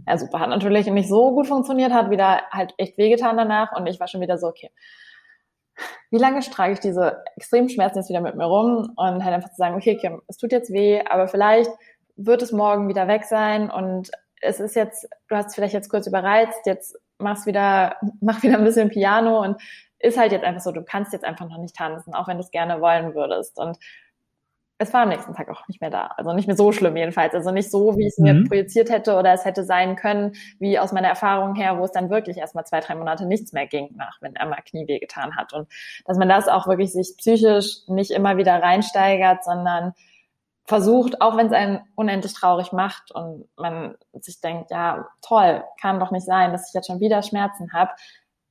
[0.07, 0.39] Ja, super.
[0.39, 4.07] Hat natürlich nicht so gut funktioniert, hat wieder halt echt wehgetan danach und ich war
[4.07, 4.69] schon wieder so, okay
[6.11, 9.49] wie lange trage ich diese extremen Schmerzen jetzt wieder mit mir rum und halt einfach
[9.49, 11.71] zu sagen, okay, Kim, es tut jetzt weh, aber vielleicht
[12.15, 14.11] wird es morgen wieder weg sein und
[14.41, 18.63] es ist jetzt, du hast vielleicht jetzt kurz überreizt, jetzt machst wieder, mach wieder ein
[18.63, 19.61] bisschen Piano und
[19.99, 22.43] ist halt jetzt einfach so, du kannst jetzt einfach noch nicht tanzen, auch wenn du
[22.43, 23.57] es gerne wollen würdest.
[23.57, 23.77] Und
[24.83, 26.11] es war am nächsten Tag auch nicht mehr da.
[26.17, 27.33] Also nicht mehr so schlimm jedenfalls.
[27.33, 28.47] Also nicht so, wie ich es mir mhm.
[28.47, 32.09] projiziert hätte oder es hätte sein können, wie aus meiner Erfahrung her, wo es dann
[32.09, 35.53] wirklich erstmal zwei, drei Monate nichts mehr ging, nach wenn einmal Knie weh getan hat.
[35.53, 35.67] Und
[36.05, 39.93] dass man das auch wirklich sich psychisch nicht immer wieder reinsteigert, sondern
[40.65, 45.99] versucht, auch wenn es einen unendlich traurig macht und man sich denkt, ja, toll, kann
[45.99, 47.91] doch nicht sein, dass ich jetzt schon wieder Schmerzen habe,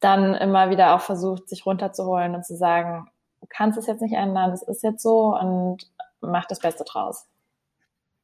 [0.00, 3.08] dann immer wieder auch versucht, sich runterzuholen und zu sagen,
[3.40, 5.90] du kannst es jetzt nicht ändern, es ist jetzt so und
[6.22, 7.26] mach das Beste draus.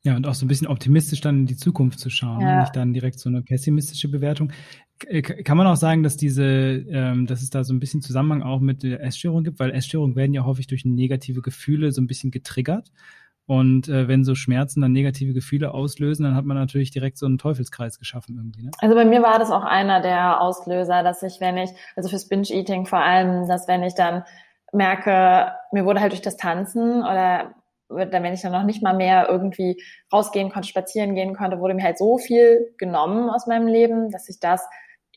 [0.05, 2.61] Ja, und auch so ein bisschen optimistisch dann in die Zukunft zu schauen, ja.
[2.61, 4.53] nicht dann direkt so eine pessimistische Bewertung.
[5.45, 8.61] Kann man auch sagen, dass diese, ähm, dass es da so ein bisschen Zusammenhang auch
[8.61, 12.31] mit der Essstörung gibt, weil Essstörungen werden ja häufig durch negative Gefühle so ein bisschen
[12.31, 12.91] getriggert.
[13.47, 17.25] Und äh, wenn so Schmerzen dann negative Gefühle auslösen, dann hat man natürlich direkt so
[17.25, 18.65] einen Teufelskreis geschaffen irgendwie.
[18.65, 18.71] Ne?
[18.79, 22.29] Also bei mir war das auch einer der Auslöser, dass ich, wenn ich, also fürs
[22.29, 24.25] Binge-Eating vor allem, dass wenn ich dann
[24.73, 27.55] merke, mir wurde halt durch das Tanzen oder
[27.89, 29.83] wenn ich dann noch nicht mal mehr irgendwie
[30.13, 34.29] rausgehen konnte, spazieren gehen konnte, wurde mir halt so viel genommen aus meinem Leben, dass
[34.29, 34.67] ich das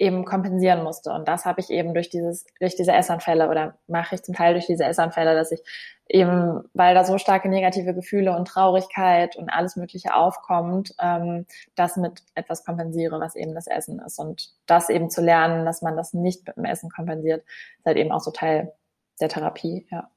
[0.01, 1.11] eben kompensieren musste.
[1.11, 4.53] Und das habe ich eben durch dieses, durch diese Essanfälle oder mache ich zum Teil
[4.53, 5.61] durch diese Essanfälle, dass ich
[6.07, 11.45] eben, weil da so starke negative Gefühle und Traurigkeit und alles Mögliche aufkommt, ähm,
[11.75, 14.17] das mit etwas kompensiere, was eben das Essen ist.
[14.17, 17.43] Und das eben zu lernen, dass man das nicht mit dem Essen kompensiert,
[17.77, 18.73] ist halt eben auch so Teil
[19.19, 20.09] der Therapie, ja.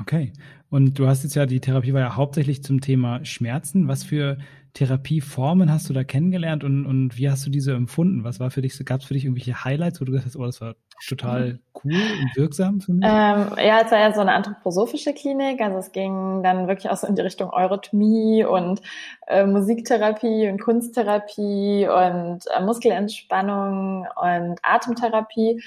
[0.00, 0.32] Okay.
[0.70, 3.88] Und du hast jetzt ja, die Therapie war ja hauptsächlich zum Thema Schmerzen.
[3.88, 4.38] Was für
[4.72, 8.24] Therapieformen hast du da kennengelernt und, und wie hast du diese empfunden?
[8.24, 10.46] Was war für dich, gab es für dich irgendwelche Highlights, wo du gesagt hast, oh,
[10.46, 10.76] das war
[11.06, 13.04] total cool und wirksam für mich?
[13.04, 15.60] Ähm, ja, es war ja so eine anthroposophische Klinik.
[15.60, 18.80] Also es ging dann wirklich auch so in die Richtung Eurythmie und
[19.26, 25.62] äh, Musiktherapie und Kunsttherapie und äh, Muskelentspannung und Atemtherapie.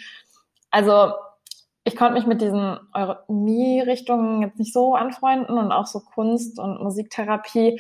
[0.72, 1.14] Also
[1.86, 6.82] ich konnte mich mit diesen Eurythmie-Richtungen jetzt nicht so anfreunden und auch so Kunst- und
[6.82, 7.80] Musiktherapie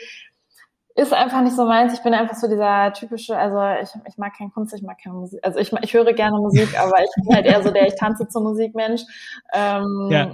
[0.95, 1.93] ist einfach nicht so meins.
[1.93, 5.15] Ich bin einfach so dieser typische, also ich, ich mag keine Kunst, ich mag keine
[5.15, 5.39] Musik.
[5.43, 8.27] Also ich, ich höre gerne Musik, aber ich bin halt eher so der, ich tanze
[8.27, 9.01] zur Musik Mensch.
[9.53, 10.31] Ähm, ja.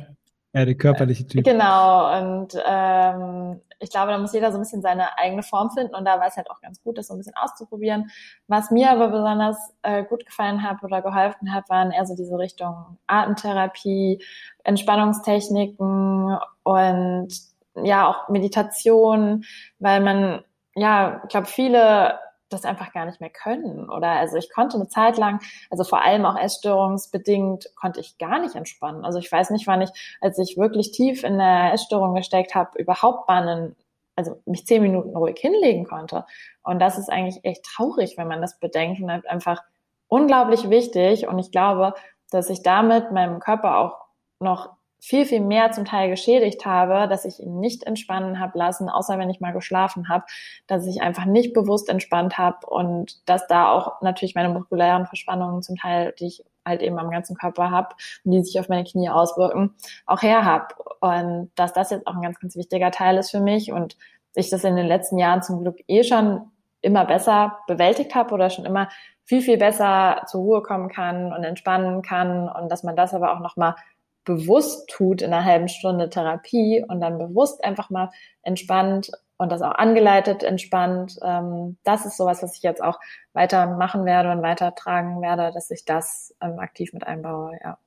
[0.53, 1.45] Ja, der körperliche Typ.
[1.45, 5.95] Genau, und ähm, ich glaube, da muss jeder so ein bisschen seine eigene Form finden
[5.95, 8.11] und da war es halt auch ganz gut, das so ein bisschen auszuprobieren.
[8.47, 12.37] Was mir aber besonders äh, gut gefallen hat oder geholfen hat, waren eher so diese
[12.37, 14.23] Richtung Atemtherapie,
[14.63, 17.29] Entspannungstechniken und
[17.75, 19.45] ja auch Meditation,
[19.79, 20.43] weil man
[20.75, 22.19] ja, ich glaube, viele
[22.51, 23.89] das einfach gar nicht mehr können.
[23.89, 25.39] Oder also ich konnte eine Zeit lang,
[25.69, 29.05] also vor allem auch essstörungsbedingt, konnte ich gar nicht entspannen.
[29.05, 29.89] Also ich weiß nicht, wann ich,
[30.21, 33.75] als ich wirklich tief in der Essstörung gesteckt habe, überhaupt mal einen,
[34.15, 36.25] also mich zehn Minuten ruhig hinlegen konnte.
[36.63, 39.61] Und das ist eigentlich echt traurig, wenn man das bedenkt und einfach
[40.07, 41.27] unglaublich wichtig.
[41.27, 41.93] Und ich glaube,
[42.29, 43.97] dass ich damit meinem Körper auch
[44.39, 48.87] noch viel, viel mehr zum Teil geschädigt habe, dass ich ihn nicht entspannen habe lassen,
[48.87, 50.25] außer wenn ich mal geschlafen habe,
[50.67, 55.63] dass ich einfach nicht bewusst entspannt habe und dass da auch natürlich meine muskulären Verspannungen
[55.63, 58.83] zum Teil, die ich halt eben am ganzen Körper habe und die sich auf meine
[58.83, 59.73] Knie auswirken,
[60.05, 60.67] auch her habe.
[60.99, 63.97] Und dass das jetzt auch ein ganz, ganz wichtiger Teil ist für mich und
[64.35, 68.51] ich das in den letzten Jahren zum Glück eh schon immer besser bewältigt habe oder
[68.51, 68.87] schon immer
[69.25, 73.33] viel, viel besser zur Ruhe kommen kann und entspannen kann und dass man das aber
[73.33, 73.75] auch nochmal
[74.23, 78.11] bewusst tut in einer halben Stunde Therapie und dann bewusst einfach mal
[78.43, 82.99] entspannt und das auch angeleitet entspannt, ähm, das ist sowas, was ich jetzt auch
[83.33, 87.77] weiter machen werde und weitertragen werde, dass ich das ähm, aktiv mit einbaue, ja.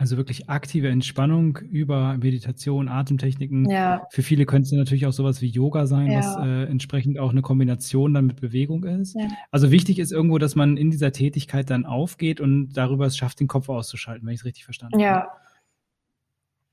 [0.00, 3.68] Also wirklich aktive Entspannung über Meditation, Atemtechniken.
[3.68, 4.06] Ja.
[4.10, 6.20] Für viele könnte es natürlich auch sowas wie Yoga sein, ja.
[6.20, 9.14] was äh, entsprechend auch eine Kombination dann mit Bewegung ist.
[9.14, 9.28] Ja.
[9.50, 13.40] Also wichtig ist irgendwo, dass man in dieser Tätigkeit dann aufgeht und darüber es schafft,
[13.40, 15.04] den Kopf auszuschalten, wenn ich es richtig verstanden habe.
[15.04, 15.28] Ja,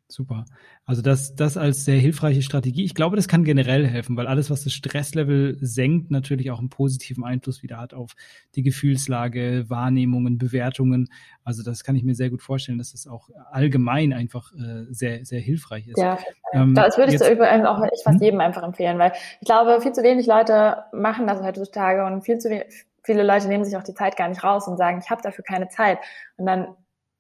[0.10, 0.46] Super.
[0.86, 2.86] Also das, das als sehr hilfreiche Strategie.
[2.86, 6.70] Ich glaube, das kann generell helfen, weil alles, was das Stresslevel senkt, natürlich auch einen
[6.70, 8.16] positiven Einfluss wieder hat auf
[8.56, 11.10] die Gefühlslage, Wahrnehmungen, Bewertungen.
[11.44, 15.26] Also das kann ich mir sehr gut vorstellen, dass das auch allgemein einfach äh, sehr,
[15.26, 15.98] sehr hilfreich ist.
[15.98, 16.18] Ja,
[16.54, 18.24] ähm, das würde ich so übrigens auch ich fast hm?
[18.24, 22.38] jedem einfach empfehlen, weil ich glaube, viel zu wenig Leute machen das heutzutage und viel
[22.38, 25.10] zu wenig, viele Leute nehmen sich auch die Zeit gar nicht raus und sagen, ich
[25.10, 26.00] habe dafür keine Zeit.
[26.38, 26.68] Und dann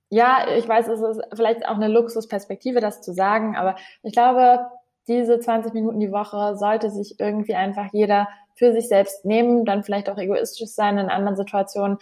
[0.10, 4.68] ja, ich weiß, es ist vielleicht auch eine Luxusperspektive, das zu sagen, aber ich glaube,
[5.08, 9.84] diese 20 Minuten die Woche sollte sich irgendwie einfach jeder für sich selbst nehmen, dann
[9.84, 11.97] vielleicht auch egoistisch sein in anderen Situationen,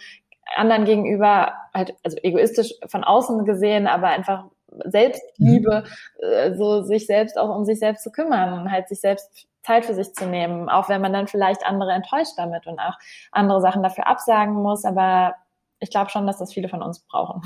[0.56, 4.44] anderen gegenüber, halt, also egoistisch von außen gesehen, aber einfach
[4.84, 5.84] Selbstliebe,
[6.20, 6.56] mhm.
[6.56, 9.94] so sich selbst auch um sich selbst zu kümmern und halt sich selbst Zeit für
[9.94, 12.94] sich zu nehmen, auch wenn man dann vielleicht andere enttäuscht damit und auch
[13.32, 15.34] andere Sachen dafür absagen muss, aber
[15.80, 17.42] ich glaube schon, dass das viele von uns brauchen.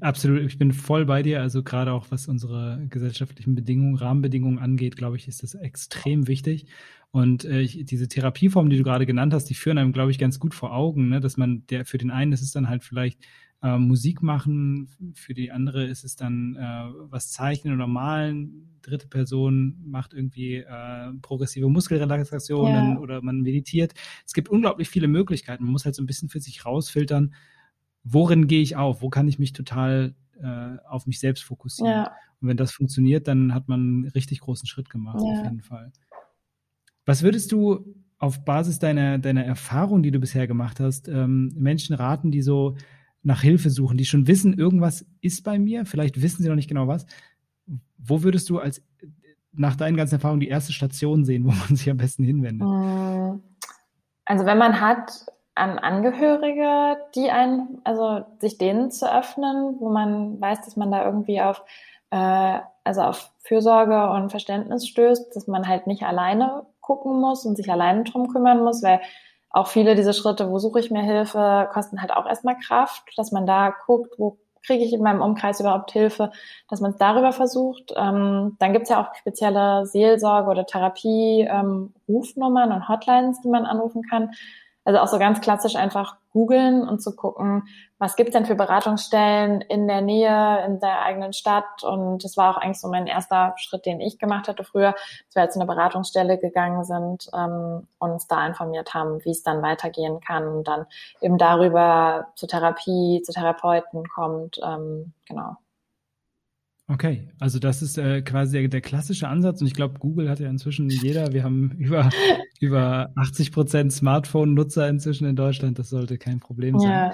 [0.00, 1.40] Absolut, ich bin voll bei dir.
[1.40, 6.66] Also gerade auch was unsere gesellschaftlichen Bedingungen, Rahmenbedingungen angeht, glaube ich, ist das extrem wichtig.
[7.10, 10.18] Und äh, ich, diese Therapieformen, die du gerade genannt hast, die führen einem, glaube ich,
[10.18, 11.20] ganz gut vor Augen, ne?
[11.20, 13.18] dass man der für den einen ist es dann halt vielleicht
[13.62, 18.68] äh, Musik machen, für die andere ist es dann äh, was zeichnen oder malen.
[18.82, 22.98] Dritte Person macht irgendwie äh, progressive Muskelrelaxationen ja.
[22.98, 23.94] oder man meditiert.
[24.26, 25.64] Es gibt unglaublich viele Möglichkeiten.
[25.64, 27.34] Man muss halt so ein bisschen für sich rausfiltern,
[28.04, 31.92] worin gehe ich auf, wo kann ich mich total äh, auf mich selbst fokussieren.
[31.92, 32.12] Ja.
[32.40, 35.30] Und wenn das funktioniert, dann hat man einen richtig großen Schritt gemacht, ja.
[35.30, 35.92] auf jeden Fall.
[37.06, 41.94] Was würdest du auf Basis deiner, deiner Erfahrung, die du bisher gemacht hast, ähm, Menschen
[41.94, 42.76] raten, die so
[43.22, 46.68] nach Hilfe suchen, die schon wissen, irgendwas ist bei mir, vielleicht wissen sie noch nicht
[46.68, 47.06] genau was.
[47.98, 48.82] Wo würdest du als
[49.52, 52.68] nach deinen ganzen Erfahrungen die erste Station sehen, wo man sich am besten hinwendet?
[52.68, 53.42] Hm.
[54.24, 60.40] Also wenn man hat an Angehörige, die einen, also sich denen zu öffnen, wo man
[60.40, 61.62] weiß, dass man da irgendwie auf,
[62.10, 67.56] äh, also auf Fürsorge und Verständnis stößt, dass man halt nicht alleine gucken muss und
[67.56, 69.00] sich alleine drum kümmern muss, weil
[69.50, 73.32] auch viele dieser Schritte, wo suche ich mir Hilfe, kosten halt auch erstmal Kraft, dass
[73.32, 76.30] man da guckt, wo kriege ich in meinem Umkreis überhaupt Hilfe,
[76.68, 77.92] dass man es darüber versucht.
[77.96, 84.02] Ähm, dann gibt's ja auch spezielle Seelsorge oder Therapie-Rufnummern ähm, und Hotlines, die man anrufen
[84.08, 84.30] kann.
[84.84, 87.68] Also auch so ganz klassisch einfach googeln und zu gucken,
[87.98, 91.84] was gibt's denn für Beratungsstellen in der Nähe, in der eigenen Stadt.
[91.84, 95.36] Und das war auch eigentlich so mein erster Schritt, den ich gemacht hatte früher, dass
[95.36, 99.42] wir jetzt in eine Beratungsstelle gegangen sind ähm, und uns da informiert haben, wie es
[99.42, 100.86] dann weitergehen kann und dann
[101.20, 104.58] eben darüber zur Therapie, zu Therapeuten kommt.
[104.64, 105.56] Ähm, genau.
[106.92, 110.40] Okay, also das ist äh, quasi der, der, klassische Ansatz und ich glaube, Google hat
[110.40, 112.10] ja inzwischen jeder, wir haben über,
[112.60, 116.90] über 80 Prozent Smartphone-Nutzer inzwischen in Deutschland, das sollte kein Problem sein.
[116.90, 117.12] Ja.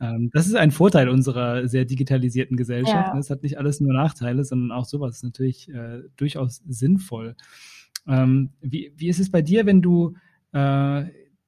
[0.00, 3.14] Ähm, das ist ein Vorteil unserer sehr digitalisierten Gesellschaft.
[3.14, 3.18] Ja.
[3.18, 7.36] Es hat nicht alles nur Nachteile, sondern auch sowas ist natürlich äh, durchaus sinnvoll.
[8.08, 10.16] Ähm, wie, wie ist es bei dir, wenn du
[10.50, 11.04] äh,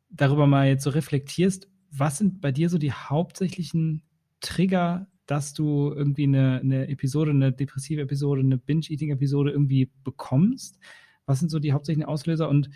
[0.09, 4.03] darüber mal jetzt so reflektierst, was sind bei dir so die hauptsächlichen
[4.41, 10.79] Trigger dass du irgendwie eine, eine Episode, eine depressive Episode, eine Binge-Eating-Episode irgendwie bekommst?
[11.27, 12.71] Was sind so die hauptsächlichen Auslöser und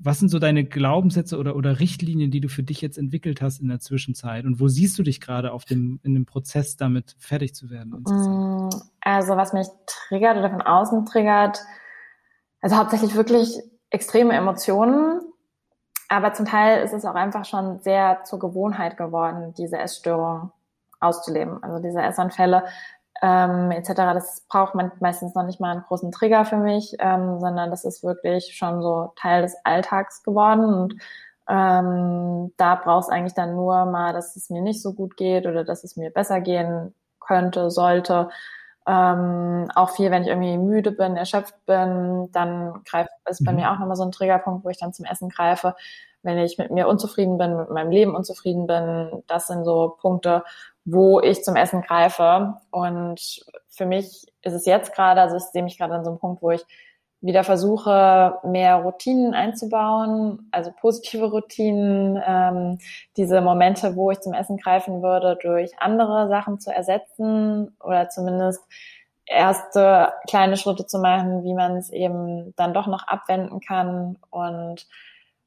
[0.00, 3.60] was sind so deine Glaubenssätze oder, oder Richtlinien, die du für dich jetzt entwickelt hast
[3.60, 4.44] in der Zwischenzeit?
[4.44, 8.04] Und wo siehst du dich gerade auf dem, in dem Prozess, damit fertig zu werden?
[8.06, 8.70] Mm,
[9.00, 11.58] also, was mich triggert oder von außen triggert,
[12.60, 13.58] also hauptsächlich wirklich
[13.90, 15.20] extreme Emotionen.
[16.08, 20.52] Aber zum Teil ist es auch einfach schon sehr zur Gewohnheit geworden, diese Essstörung
[21.00, 21.62] auszuleben.
[21.62, 22.64] Also diese Essanfälle
[23.20, 27.40] ähm, etc., das braucht man meistens noch nicht mal einen großen Trigger für mich, ähm,
[27.40, 30.94] sondern das ist wirklich schon so Teil des Alltags geworden und
[31.48, 35.64] ähm, da brauchst eigentlich dann nur mal, dass es mir nicht so gut geht oder
[35.64, 38.28] dass es mir besser gehen könnte, sollte.
[38.86, 43.58] Ähm, auch viel, wenn ich irgendwie müde bin, erschöpft bin, dann greift ist bei mhm.
[43.58, 45.74] mir auch nochmal so ein Triggerpunkt, wo ich dann zum Essen greife.
[46.22, 50.44] Wenn ich mit mir unzufrieden bin, mit meinem Leben unzufrieden bin, das sind so Punkte,
[50.90, 52.54] wo ich zum Essen greife.
[52.70, 56.18] Und für mich ist es jetzt gerade, also ich sehe mich gerade an so einem
[56.18, 56.64] Punkt, wo ich
[57.20, 62.78] wieder versuche, mehr Routinen einzubauen, also positive Routinen, ähm,
[63.16, 68.62] diese Momente, wo ich zum Essen greifen würde, durch andere Sachen zu ersetzen oder zumindest
[69.26, 74.16] erste kleine Schritte zu machen, wie man es eben dann doch noch abwenden kann.
[74.30, 74.86] Und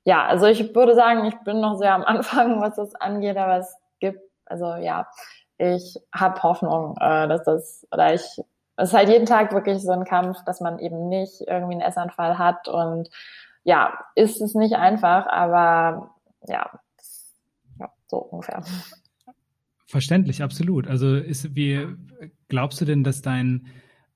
[0.03, 3.57] ja, also ich würde sagen, ich bin noch sehr am Anfang, was das angeht, aber
[3.57, 3.80] es
[4.51, 5.07] also ja,
[5.57, 8.21] ich habe Hoffnung, äh, dass das, oder ich,
[8.77, 11.81] es ist halt jeden Tag wirklich so ein Kampf, dass man eben nicht irgendwie einen
[11.81, 13.09] Essanfall hat und
[13.63, 16.15] ja, ist es nicht einfach, aber
[16.47, 16.69] ja,
[17.79, 18.63] ja so ungefähr.
[19.85, 20.87] Verständlich, absolut.
[20.87, 21.85] Also ist, wie
[22.47, 23.67] glaubst du denn, dass dein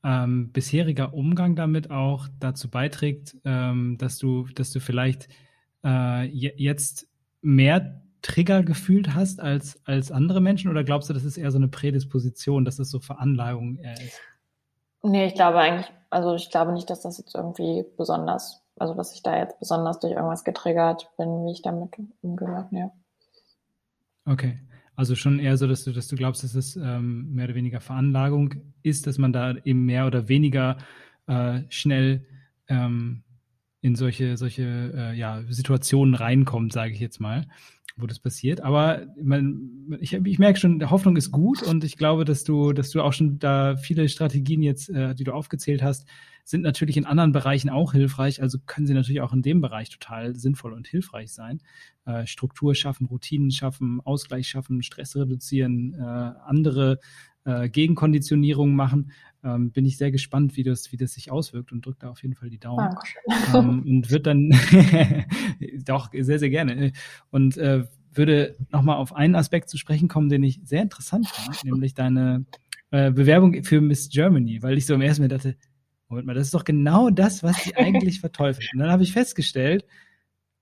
[0.03, 5.27] ähm, bisheriger Umgang damit auch dazu beiträgt, ähm, dass du, dass du vielleicht
[5.83, 7.07] äh, jetzt
[7.41, 11.59] mehr Trigger gefühlt hast als, als andere Menschen oder glaubst du, das ist eher so
[11.59, 14.19] eine Prädisposition, dass das so Veranlagung ist?
[15.03, 19.13] Nee, ich glaube eigentlich, also ich glaube nicht, dass das jetzt irgendwie besonders, also dass
[19.13, 22.91] ich da jetzt besonders durch irgendwas getriggert bin, wie ich damit umgehe, ja.
[24.25, 24.59] Okay.
[24.95, 27.79] Also schon eher so, dass du, dass du glaubst, dass es ähm, mehr oder weniger
[27.79, 30.77] Veranlagung ist, dass man da eben mehr oder weniger
[31.27, 32.25] äh, schnell
[32.69, 33.23] ähm,
[33.81, 37.45] in solche, solche äh, ja, Situationen reinkommt, sage ich jetzt mal
[37.97, 38.61] wo das passiert.
[38.61, 42.91] Aber man, ich, ich merke schon, Hoffnung ist gut und ich glaube, dass du, dass
[42.91, 46.05] du auch schon da viele Strategien jetzt, äh, die du aufgezählt hast,
[46.43, 48.41] sind natürlich in anderen Bereichen auch hilfreich.
[48.41, 51.61] Also können sie natürlich auch in dem Bereich total sinnvoll und hilfreich sein.
[52.05, 56.99] Äh, Struktur schaffen, Routinen schaffen, Ausgleich schaffen, Stress reduzieren, äh, andere
[57.45, 59.11] äh, Gegenkonditionierungen machen.
[59.43, 62.21] Ähm, bin ich sehr gespannt, wie das, wie das sich auswirkt und drücke da auf
[62.23, 62.89] jeden Fall die Daumen.
[63.53, 64.49] Ähm, und wird dann
[65.85, 66.91] doch sehr, sehr gerne.
[67.29, 71.63] Und äh, würde nochmal auf einen Aspekt zu sprechen kommen, den ich sehr interessant fand,
[71.63, 72.45] nämlich deine
[72.91, 75.55] äh, Bewerbung für Miss Germany, weil ich so im ersten Mal dachte,
[76.07, 78.69] Moment mal, das ist doch genau das, was sie eigentlich verteufelt.
[78.73, 79.85] Und dann habe ich festgestellt,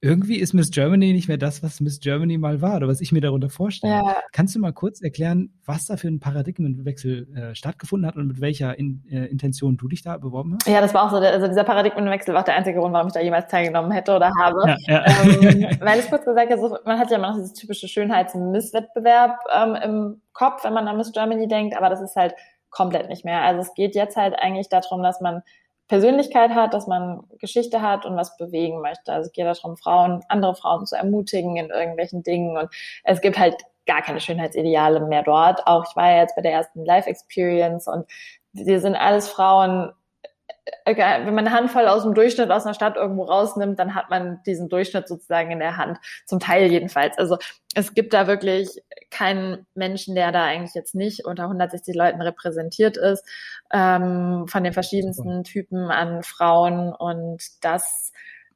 [0.04, 3.14] irgendwie ist Miss Germany nicht mehr das, was Miss Germany mal war oder was ich
[3.14, 3.94] mir darunter vorstelle.
[3.94, 4.18] Ja.
[4.34, 8.42] Kannst du mal kurz erklären, was da für ein Paradigmenwechsel äh, stattgefunden hat und mit
[8.42, 10.68] welcher in, äh, Intention du dich da beworben hast?
[10.68, 13.08] Ja, das war auch so, der, also dieser Paradigmenwechsel war auch der einzige Grund, warum
[13.08, 14.76] ich da jemals teilgenommen hätte oder habe.
[14.88, 15.06] Ja, ja.
[15.24, 19.76] Ähm, weil ich kurz gesagt habe, man hat ja immer noch dieses typische Schönheits-Misswettbewerb ähm,
[19.76, 22.36] im Kopf, wenn man an Miss Germany denkt, aber das ist halt
[22.72, 23.42] komplett nicht mehr.
[23.42, 25.44] Also es geht jetzt halt eigentlich darum, dass man
[25.94, 29.14] Persönlichkeit hat, dass man Geschichte hat und was bewegen möchte.
[29.14, 32.70] Also es geht darum, Frauen, andere Frauen zu ermutigen in irgendwelchen Dingen und
[33.04, 35.68] es gibt halt gar keine Schönheitsideale mehr dort.
[35.68, 38.08] Auch ich war ja jetzt bei der ersten Live Experience und
[38.54, 39.92] wir sind alles Frauen,
[40.86, 44.42] wenn man eine Handvoll aus dem Durchschnitt aus einer Stadt irgendwo rausnimmt, dann hat man
[44.46, 45.98] diesen Durchschnitt sozusagen in der Hand.
[46.26, 47.18] Zum Teil jedenfalls.
[47.18, 47.38] Also
[47.76, 52.98] es gibt da wirklich keinen Menschen, der da eigentlich jetzt nicht unter 160 Leuten repräsentiert
[52.98, 53.26] ist,
[53.72, 56.94] ähm, von den verschiedensten Typen an Frauen.
[56.94, 58.12] Und das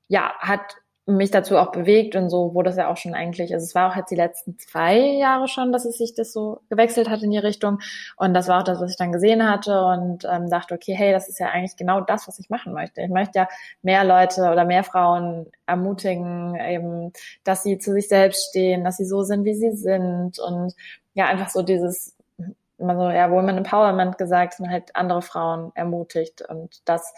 [0.07, 0.75] ja, hat
[1.07, 3.89] mich dazu auch bewegt und so wurde es ja auch schon eigentlich, also es war
[3.91, 7.31] auch jetzt die letzten zwei Jahre schon, dass es sich das so gewechselt hat in
[7.31, 7.79] die Richtung.
[8.17, 11.13] Und das war auch das, was ich dann gesehen hatte und ähm, dachte, okay, hey,
[11.13, 13.01] das ist ja eigentlich genau das, was ich machen möchte.
[13.01, 13.47] Ich möchte ja
[13.81, 17.13] mehr Leute oder mehr Frauen ermutigen, eben,
[17.45, 20.39] dass sie zu sich selbst stehen, dass sie so sind, wie sie sind.
[20.39, 20.73] Und
[21.13, 22.17] ja, einfach so dieses
[22.79, 26.41] immer so, ja, Women Empowerment gesagt, man halt andere Frauen ermutigt.
[26.41, 27.13] Und das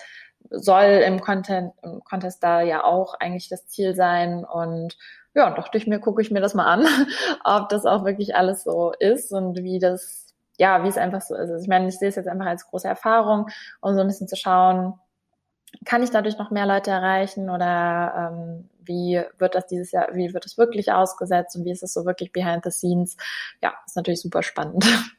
[0.49, 4.43] soll im Content, im Contest da ja auch eigentlich das Ziel sein.
[4.45, 4.97] Und
[5.35, 6.85] ja, dachte ich mir, gucke ich mir das mal an,
[7.43, 11.35] ob das auch wirklich alles so ist und wie das, ja, wie es einfach so
[11.35, 11.49] ist.
[11.49, 13.47] Also ich meine, ich sehe es jetzt einfach als große Erfahrung,
[13.81, 14.99] um so ein bisschen zu schauen,
[15.85, 20.33] kann ich dadurch noch mehr Leute erreichen oder ähm, wie wird das dieses Jahr, wie
[20.33, 23.17] wird es wirklich ausgesetzt und wie ist es so wirklich behind the scenes?
[23.61, 24.85] Ja, ist natürlich super spannend.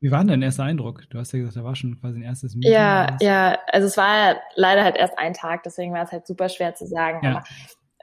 [0.00, 1.08] Wie war denn dein erster Eindruck?
[1.10, 2.72] Du hast ja gesagt, da war schon quasi ein erstes Meeting.
[2.72, 6.48] Ja, ja, also es war leider halt erst ein Tag, deswegen war es halt super
[6.48, 7.20] schwer zu sagen.
[7.22, 7.30] Ja.
[7.30, 7.44] Aber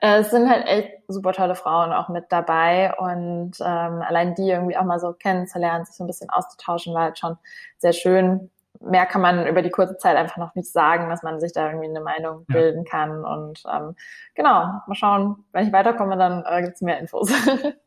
[0.02, 4.50] äh, es sind halt echt super tolle Frauen auch mit dabei und ähm, allein die
[4.50, 7.38] irgendwie auch mal so kennenzulernen, sich so ein bisschen auszutauschen, war halt schon
[7.78, 8.50] sehr schön.
[8.82, 11.68] Mehr kann man über die kurze Zeit einfach noch nicht sagen, dass man sich da
[11.68, 12.56] irgendwie eine Meinung ja.
[12.56, 13.24] bilden kann.
[13.24, 13.96] Und ähm,
[14.34, 17.32] genau, mal schauen, wenn ich weiterkomme, dann äh, gibt es mehr Infos.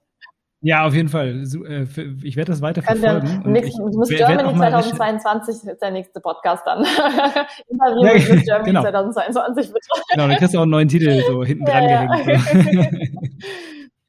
[0.62, 1.44] Ja, auf jeden Fall.
[1.68, 1.86] Äh,
[2.22, 3.42] ich werde das weiter verfolgen.
[3.44, 6.78] Nächsten, Miss Germany 2022 ist der nächste Podcast dann.
[7.68, 8.82] Interview ja, Miss Germany genau.
[8.82, 9.86] 2022 bitte.
[10.12, 13.12] Genau, dann kriegst du auch einen neuen Titel so hinten dran ja, gehängt.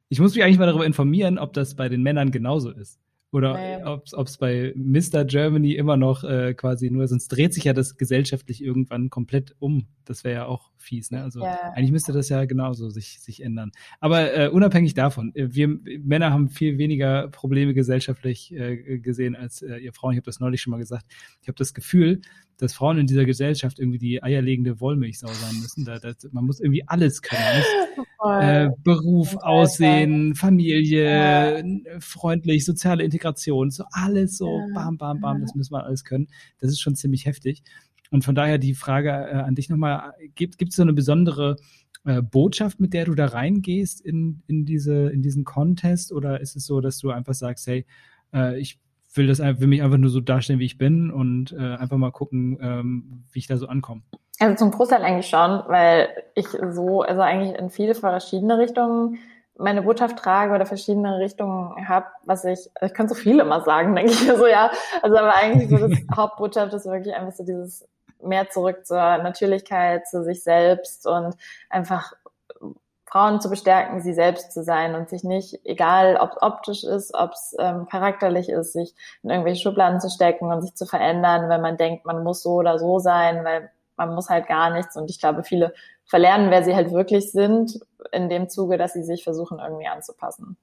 [0.09, 2.99] ich muss mich eigentlich mal darüber informieren, ob das bei den Männern genauso ist.
[3.32, 3.84] Oder nee.
[3.84, 5.25] ob es bei Mr.
[5.25, 9.88] Germany immer noch äh, quasi nur, sonst dreht sich ja das gesellschaftlich irgendwann komplett um.
[10.05, 11.23] Das wäre ja auch fies, ne?
[11.23, 11.57] Also ja.
[11.73, 13.73] eigentlich müsste das ja genauso sich, sich ändern.
[13.99, 19.61] Aber äh, unabhängig davon, äh, wir Männer haben viel weniger Probleme gesellschaftlich äh, gesehen als
[19.61, 20.13] äh, ihr Frauen.
[20.13, 21.05] Ich habe das neulich schon mal gesagt.
[21.41, 22.21] Ich habe das Gefühl,
[22.57, 25.85] dass Frauen in dieser Gesellschaft irgendwie die eierlegende Wollmilchsau sein müssen.
[25.85, 27.63] Da, da, man muss irgendwie alles können.
[28.41, 31.99] äh, Beruf, Aussehen, Familie, ja.
[31.99, 36.27] freundlich, soziale Integration, so alles so, bam, bam, bam, das müssen wir alles können.
[36.59, 37.63] Das ist schon ziemlich heftig.
[38.09, 41.57] Und von daher die Frage äh, an dich nochmal, gibt es so eine besondere
[42.05, 46.55] äh, Botschaft, mit der du da reingehst in, in, diese, in diesen Contest oder ist
[46.55, 47.85] es so, dass du einfach sagst, hey,
[48.33, 48.79] äh, ich
[49.18, 52.11] will das will mich einfach nur so darstellen, wie ich bin und äh, einfach mal
[52.11, 54.01] gucken, ähm, wie ich da so ankomme.
[54.39, 59.18] Also zum Großteil eigentlich schon, weil ich so, also eigentlich in viele verschiedene Richtungen
[59.59, 63.95] meine Botschaft trage oder verschiedene Richtungen habe, was ich, ich kann so viel immer sagen,
[63.95, 64.72] denke ich so, ja.
[65.01, 67.88] Also aber eigentlich so das Hauptbotschaft ist wirklich einfach so dieses
[68.22, 71.36] mehr zurück zur Natürlichkeit, zu sich selbst und
[71.70, 72.13] einfach
[73.09, 77.13] Frauen zu bestärken, sie selbst zu sein und sich nicht, egal ob es optisch ist,
[77.15, 78.93] ob es ähm, charakterlich ist, sich
[79.23, 82.55] in irgendwelche Schubladen zu stecken und sich zu verändern, wenn man denkt, man muss so
[82.55, 84.97] oder so sein, weil man muss halt gar nichts.
[84.97, 85.73] Und ich glaube, viele
[86.05, 87.79] verlernen, wer sie halt wirklich sind,
[88.11, 90.57] in dem Zuge, dass sie sich versuchen, irgendwie anzupassen.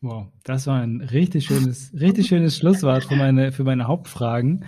[0.00, 4.64] Wow, das war ein richtig schönes, richtig schönes Schlusswort für meine, für meine Hauptfragen.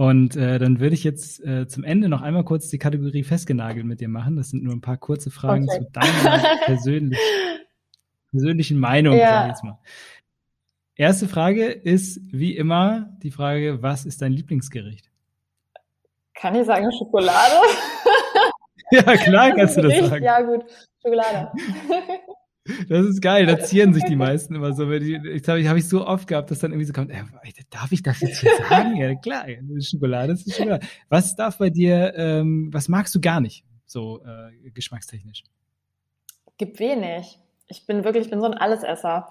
[0.00, 3.84] Und äh, dann würde ich jetzt äh, zum Ende noch einmal kurz die Kategorie festgenagelt
[3.84, 4.34] mit dir machen.
[4.34, 5.78] Das sind nur ein paar kurze Fragen okay.
[5.78, 7.18] zu deiner persönlich,
[8.30, 9.28] persönlichen Meinung, ja.
[9.28, 9.78] sag ich jetzt mal.
[10.94, 15.10] Erste Frage ist wie immer die Frage, was ist dein Lieblingsgericht?
[16.32, 17.56] Kann ich sagen Schokolade?
[18.92, 20.24] ja, klar kannst du das sagen.
[20.24, 20.64] Ja, gut,
[21.02, 21.52] Schokolade.
[22.64, 24.90] Das ist geil, da zieren sich die meisten immer so.
[24.90, 27.22] Ich glaube, ich habe ich so oft gehabt, dass dann irgendwie so kommt, äh,
[27.70, 28.96] darf ich das jetzt hier sagen?
[28.96, 29.46] ja, klar,
[29.80, 30.86] Schokolade ist Schokolade.
[31.08, 35.44] Was darf bei dir, ähm, was magst du gar nicht, so äh, geschmackstechnisch?
[36.58, 37.38] Gibt wenig.
[37.68, 39.30] Ich bin wirklich, ich bin so ein Allesesser.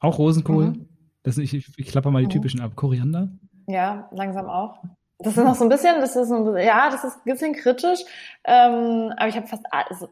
[0.00, 0.70] Auch Rosenkohl?
[0.70, 0.88] Mhm.
[1.22, 2.30] Das, ich, ich, ich klappe mal die mhm.
[2.30, 2.74] typischen ab.
[2.74, 3.28] Koriander?
[3.66, 4.82] Ja, langsam auch.
[5.18, 8.00] Das ist noch so ein bisschen, das ist ein, ja, das ist ein bisschen kritisch,
[8.44, 10.08] ähm, aber ich habe fast alles.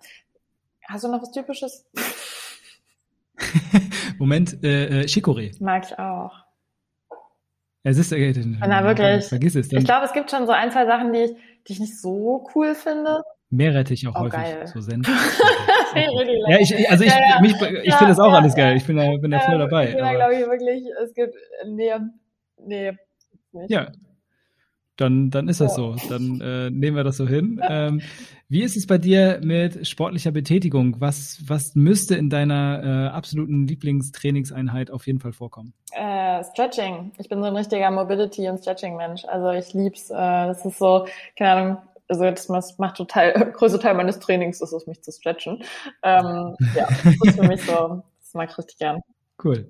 [0.89, 1.87] Hast du noch was Typisches?
[4.19, 5.53] Moment, äh, äh, Chicorée.
[5.61, 6.33] Mag ich auch.
[7.83, 9.27] Es ist, äh, Na, wirklich.
[9.27, 9.69] Vergiss es.
[9.69, 9.81] Dann.
[9.81, 11.31] Ich glaube, es gibt schon so ein, zwei Sachen, die ich,
[11.69, 13.23] die ich nicht so cool finde.
[13.51, 14.67] Meerrettich auch oh, häufig, geil.
[14.67, 15.07] so Senf.
[15.95, 17.41] ja, ich, also ich, ja, ja.
[17.41, 18.77] Mich, ich ja, finde das auch alles geil.
[18.77, 19.89] Ich bin da, bin da voll dabei.
[19.89, 21.35] Ich bin da, glaube ich, wirklich, es gibt,
[21.65, 21.93] nee,
[22.59, 22.93] nee,
[23.53, 23.71] nicht.
[23.71, 23.93] Ja,
[24.97, 25.97] dann, dann ist das so.
[26.09, 27.61] Dann äh, nehmen wir das so hin.
[27.69, 28.01] Ähm,
[28.49, 31.01] wie ist es bei dir mit sportlicher Betätigung?
[31.01, 35.75] Was, was müsste in deiner äh, absoluten Lieblingstrainingseinheit auf jeden Fall vorkommen?
[35.93, 37.11] Äh, Stretching.
[37.19, 39.25] Ich bin so ein richtiger Mobility- und Stretching-Mensch.
[39.25, 40.11] Also ich lieb's.
[40.11, 41.79] Äh, das ist so, keine Ahnung,
[42.09, 45.63] also das macht total, größte Teil meines Trainings ist es, mich zu stretchen.
[46.03, 49.01] Ähm, ja, das ist für mich so, das mag ich richtig gern.
[49.43, 49.69] Cool.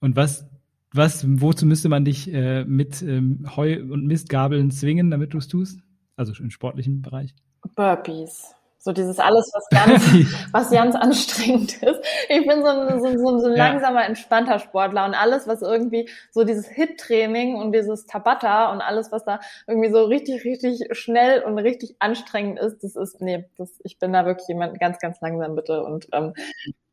[0.00, 0.46] Und was
[0.92, 5.48] was, wozu müsste man dich äh, mit ähm, Heu und Mistgabeln zwingen, damit du es
[5.48, 5.80] tust?
[6.16, 7.34] Also im sportlichen Bereich?
[7.74, 8.54] Burpees.
[8.80, 12.00] So dieses alles, was ganz, was ganz anstrengend ist.
[12.28, 16.08] Ich bin so ein, so, so, so ein langsamer, entspannter Sportler und alles, was irgendwie
[16.30, 21.42] so dieses Hit-Training und dieses Tabata und alles, was da irgendwie so richtig, richtig schnell
[21.42, 25.20] und richtig anstrengend ist, das ist, nee, das, ich bin da wirklich jemand ganz, ganz
[25.20, 26.32] langsam bitte und, ähm,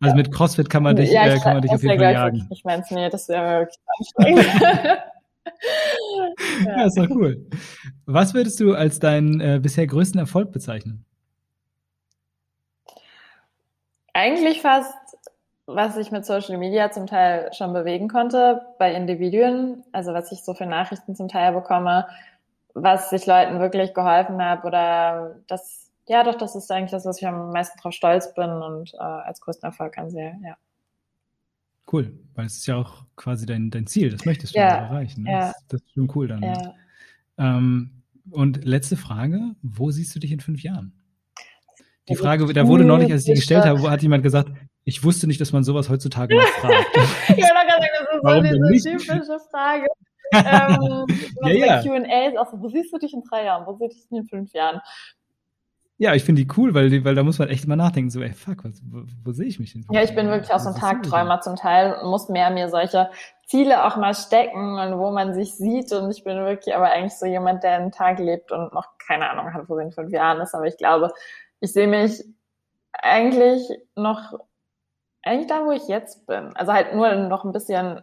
[0.02, 2.48] also mit CrossFit kann man dich, ja, äh, kann man dich auf jeden Fall jagen.
[2.52, 4.46] Ich meine, nee, das wäre wirklich anstrengend.
[6.66, 6.78] ja.
[6.78, 7.46] ja, ist doch cool.
[8.06, 11.06] Was würdest du als deinen äh, bisher größten Erfolg bezeichnen?
[14.18, 14.94] Eigentlich fast,
[15.66, 20.42] was ich mit Social Media zum Teil schon bewegen konnte bei Individuen, also was ich
[20.42, 22.08] so für Nachrichten zum Teil bekomme,
[22.74, 27.20] was ich Leuten wirklich geholfen habe oder das, ja doch, das ist eigentlich das, was
[27.20, 30.56] ich am meisten drauf stolz bin und äh, als größten Erfolg ansehe, ja.
[31.92, 35.24] Cool, weil es ist ja auch quasi dein, dein Ziel, das möchtest du ja, erreichen.
[35.24, 35.32] Ne?
[35.32, 35.40] Ja.
[35.48, 36.42] Das, das, ist schon cool dann.
[36.42, 36.74] Ja.
[37.38, 38.02] Ähm,
[38.32, 40.94] und letzte Frage, wo siehst du dich in fünf Jahren?
[42.08, 44.52] Die Frage, da wurde neulich, als ich die gestellt habe, hat jemand gesagt,
[44.84, 46.96] ich wusste nicht, dass man sowas heutzutage noch fragt.
[47.30, 47.82] ja, da kann
[48.22, 49.88] das ist so diese typische Frage.
[50.34, 51.06] ähm,
[51.44, 51.82] ja, ja.
[51.82, 53.66] Q&A auch so, wo siehst du dich in drei Jahren?
[53.66, 54.82] Wo siehst du dich in fünf Jahren?
[55.98, 58.34] Ja, ich finde die cool, weil, weil da muss man echt mal nachdenken, so, ey,
[58.34, 59.86] fuck, was, wo, wo sehe ich mich denn?
[59.92, 63.10] Ja, ich bin wirklich auch so ein Tagträumer zum Teil und muss mehr mir solche
[63.46, 67.16] Ziele auch mal stecken und wo man sich sieht und ich bin wirklich aber eigentlich
[67.16, 70.12] so jemand, der einen Tag lebt und noch keine Ahnung hat, wo sie in fünf
[70.12, 71.14] Jahren ist, aber ich glaube,
[71.60, 72.24] ich sehe mich
[72.94, 74.40] eigentlich noch,
[75.24, 76.56] eigentlich da, wo ich jetzt bin.
[76.56, 78.02] Also halt nur noch ein bisschen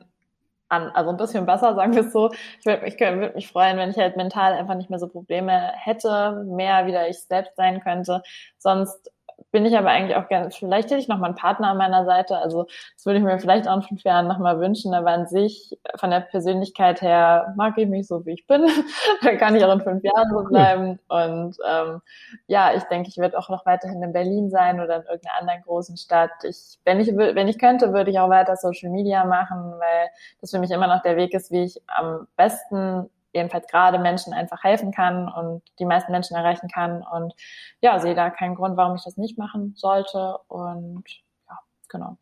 [0.68, 2.32] an, also ein bisschen besser, sagen wir es so.
[2.60, 5.72] Ich würde mich, würd mich freuen, wenn ich halt mental einfach nicht mehr so Probleme
[5.74, 8.22] hätte, mehr wieder ich selbst sein könnte.
[8.58, 9.11] Sonst
[9.52, 12.04] bin ich aber eigentlich auch gerne, vielleicht hätte ich noch mal einen Partner an meiner
[12.06, 15.10] Seite, also das würde ich mir vielleicht auch in fünf Jahren noch mal wünschen, aber
[15.10, 18.66] an sich, von der Persönlichkeit her, mag ich mich so, wie ich bin,
[19.22, 20.98] dann kann ich auch in fünf Jahren so bleiben.
[21.08, 22.00] Und ähm,
[22.46, 25.62] ja, ich denke, ich werde auch noch weiterhin in Berlin sein oder in irgendeiner anderen
[25.62, 26.30] großen Stadt.
[26.44, 30.08] Ich, wenn ich, wenn ich könnte, würde ich auch weiter Social Media machen, weil
[30.40, 34.32] das für mich immer noch der Weg ist, wie ich am besten jedenfalls gerade Menschen
[34.32, 37.02] einfach helfen kann und die meisten Menschen erreichen kann.
[37.02, 37.34] Und
[37.80, 40.38] ja, sehe da keinen Grund, warum ich das nicht machen sollte.
[40.48, 41.04] Und
[41.48, 41.58] ja,
[41.88, 42.18] genau.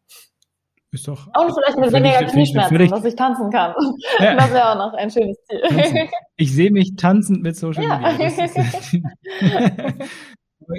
[0.92, 1.26] Ist doch.
[1.26, 3.74] Und vielleicht mit weniger Knieschmerzen, dass ich tanzen kann.
[4.18, 4.34] Ja.
[4.40, 5.60] Das wäre auch noch ein schönes Ziel.
[5.60, 6.08] Tanzen.
[6.36, 7.98] Ich sehe mich tanzend mit Social ja.
[7.98, 8.28] Media.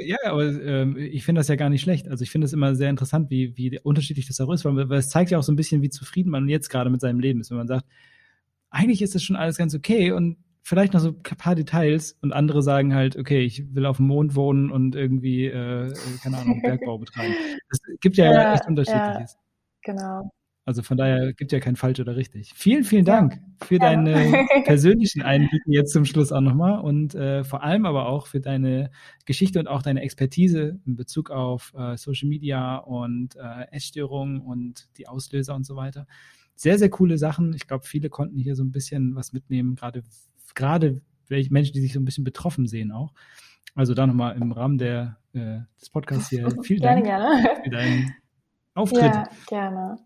[0.06, 2.10] ja, aber ähm, ich finde das ja gar nicht schlecht.
[2.10, 5.00] Also ich finde es immer sehr interessant, wie, wie unterschiedlich das auch ist, weil, weil
[5.00, 7.40] es zeigt ja auch so ein bisschen, wie zufrieden man jetzt gerade mit seinem Leben
[7.40, 7.86] ist, wenn man sagt,
[8.72, 12.34] eigentlich ist das schon alles ganz okay und vielleicht noch so ein paar Details und
[12.34, 15.94] andere sagen halt, okay, ich will auf dem Mond wohnen und irgendwie, äh,
[16.24, 17.36] keine Ahnung, Bergbau betreiben.
[17.70, 19.34] Es gibt ja, ja echt unterschiedliches.
[19.34, 20.32] Ja, genau.
[20.64, 22.54] Also von daher gibt ja kein falsch oder richtig.
[22.56, 23.66] Vielen, vielen Dank ja.
[23.66, 28.28] für deine persönlichen Einblicke jetzt zum Schluss auch nochmal und äh, vor allem aber auch
[28.28, 28.92] für deine
[29.26, 34.88] Geschichte und auch deine Expertise in Bezug auf äh, Social Media und äh, Essstörungen und
[34.98, 36.06] die Auslöser und so weiter
[36.62, 37.56] sehr, sehr coole Sachen.
[37.56, 40.04] Ich glaube, viele konnten hier so ein bisschen was mitnehmen, gerade,
[40.54, 43.14] gerade welche Menschen, die sich so ein bisschen betroffen sehen auch.
[43.74, 47.64] Also da nochmal im Rahmen der, äh, des Podcasts hier vielen gerne, Dank gerne.
[47.64, 48.14] für deinen
[48.76, 49.02] Auftritt.
[49.02, 49.98] Ja, gerne.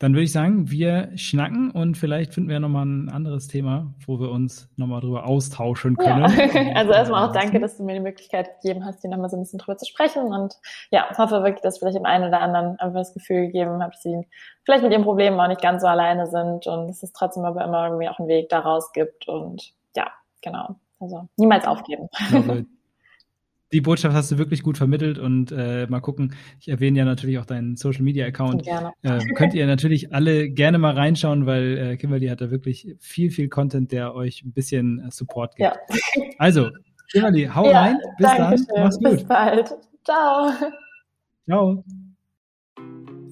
[0.00, 4.18] Dann würde ich sagen, wir schnacken und vielleicht finden wir nochmal ein anderes Thema, wo
[4.18, 6.24] wir uns nochmal drüber austauschen können.
[6.24, 6.74] Ja.
[6.74, 9.42] Also erstmal auch danke, dass du mir die Möglichkeit gegeben hast, hier nochmal so ein
[9.42, 10.24] bisschen drüber zu sprechen.
[10.24, 10.54] Und
[10.90, 14.02] ja, hoffe wirklich, dass vielleicht dem einen oder anderen einfach das Gefühl gegeben habe, dass
[14.02, 14.26] sie
[14.64, 17.64] vielleicht mit ihren Problemen auch nicht ganz so alleine sind und dass es trotzdem aber
[17.64, 19.28] immer irgendwie auch einen Weg daraus gibt.
[19.28, 20.08] Und ja,
[20.42, 20.76] genau.
[20.98, 22.08] Also niemals aufgeben.
[22.30, 22.42] Ja,
[23.72, 26.34] die Botschaft hast du wirklich gut vermittelt und äh, mal gucken.
[26.60, 28.62] Ich erwähne ja natürlich auch deinen Social Media Account.
[28.62, 28.92] Gerne.
[29.02, 33.30] Äh, könnt ihr natürlich alle gerne mal reinschauen, weil äh, Kimberly hat da wirklich viel,
[33.30, 35.70] viel Content, der euch ein bisschen äh, Support gibt.
[35.70, 35.76] Ja.
[36.38, 36.70] Also,
[37.10, 37.98] Kimberly, hau ja, rein.
[38.18, 38.58] Bis dann.
[38.58, 38.66] Schön.
[38.76, 39.10] Mach's gut.
[39.10, 39.74] Bis bald.
[40.04, 40.50] Ciao.
[41.46, 41.84] Ciao.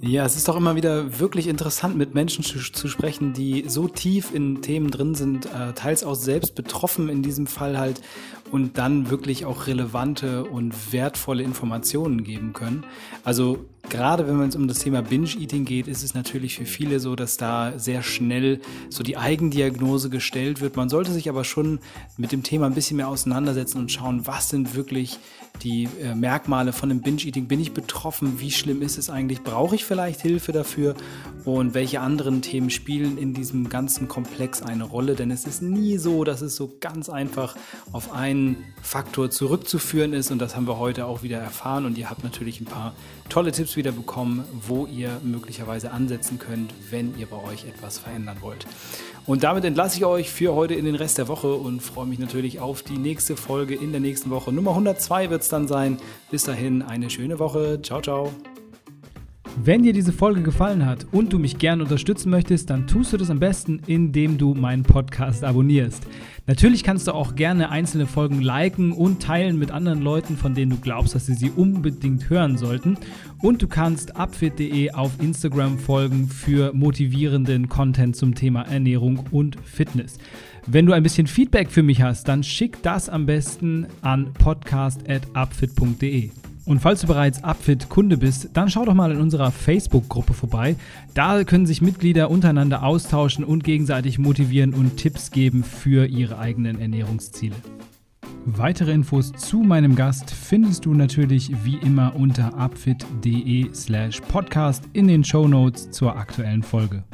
[0.05, 3.87] Ja, es ist doch immer wieder wirklich interessant, mit Menschen zu, zu sprechen, die so
[3.87, 8.01] tief in Themen drin sind, äh, teils auch selbst betroffen in diesem Fall halt
[8.51, 12.85] und dann wirklich auch relevante und wertvolle Informationen geben können.
[13.23, 17.15] Also gerade wenn es um das Thema Binge-Eating geht, ist es natürlich für viele so,
[17.15, 20.77] dass da sehr schnell so die Eigendiagnose gestellt wird.
[20.77, 21.79] Man sollte sich aber schon
[22.17, 25.19] mit dem Thema ein bisschen mehr auseinandersetzen und schauen, was sind wirklich
[25.63, 27.47] die äh, Merkmale von dem Binge-Eating.
[27.47, 28.41] Bin ich betroffen?
[28.41, 29.43] Wie schlimm ist es eigentlich?
[29.43, 30.95] Brauche ich vielleicht Hilfe dafür?
[31.45, 35.15] Und welche anderen Themen spielen in diesem ganzen Komplex eine Rolle?
[35.15, 37.57] Denn es ist nie so, dass es so ganz einfach
[37.93, 40.31] auf einen Faktor zurückzuführen ist.
[40.31, 41.85] Und das haben wir heute auch wieder erfahren.
[41.85, 42.95] Und ihr habt natürlich ein paar
[43.33, 48.37] tolle Tipps wieder bekommen, wo ihr möglicherweise ansetzen könnt, wenn ihr bei euch etwas verändern
[48.41, 48.67] wollt.
[49.25, 52.19] Und damit entlasse ich euch für heute in den Rest der Woche und freue mich
[52.19, 54.53] natürlich auf die nächste Folge in der nächsten Woche.
[54.53, 55.97] Nummer 102 wird es dann sein.
[56.31, 57.81] Bis dahin eine schöne Woche.
[57.83, 58.33] Ciao, ciao.
[59.57, 63.19] Wenn dir diese Folge gefallen hat und du mich gerne unterstützen möchtest, dann tust du
[63.19, 66.07] das am besten, indem du meinen Podcast abonnierst.
[66.47, 70.71] Natürlich kannst du auch gerne einzelne Folgen liken und teilen mit anderen Leuten, von denen
[70.71, 72.97] du glaubst, dass sie sie unbedingt hören sollten.
[73.43, 80.19] Und du kannst upfit.de auf Instagram folgen für motivierenden Content zum Thema Ernährung und Fitness.
[80.67, 86.31] Wenn du ein bisschen Feedback für mich hast, dann schick das am besten an podcast.upfit.de.
[86.65, 90.77] Und falls du bereits Upfit-Kunde bist, dann schau doch mal in unserer Facebook-Gruppe vorbei.
[91.15, 96.81] Da können sich Mitglieder untereinander austauschen und gegenseitig motivieren und Tipps geben für ihre eigenen
[96.81, 97.57] Ernährungsziele.
[98.45, 105.07] Weitere Infos zu meinem Gast findest du natürlich wie immer unter upfit.de slash podcast in
[105.07, 107.05] den Show Notes zur aktuellen Folge.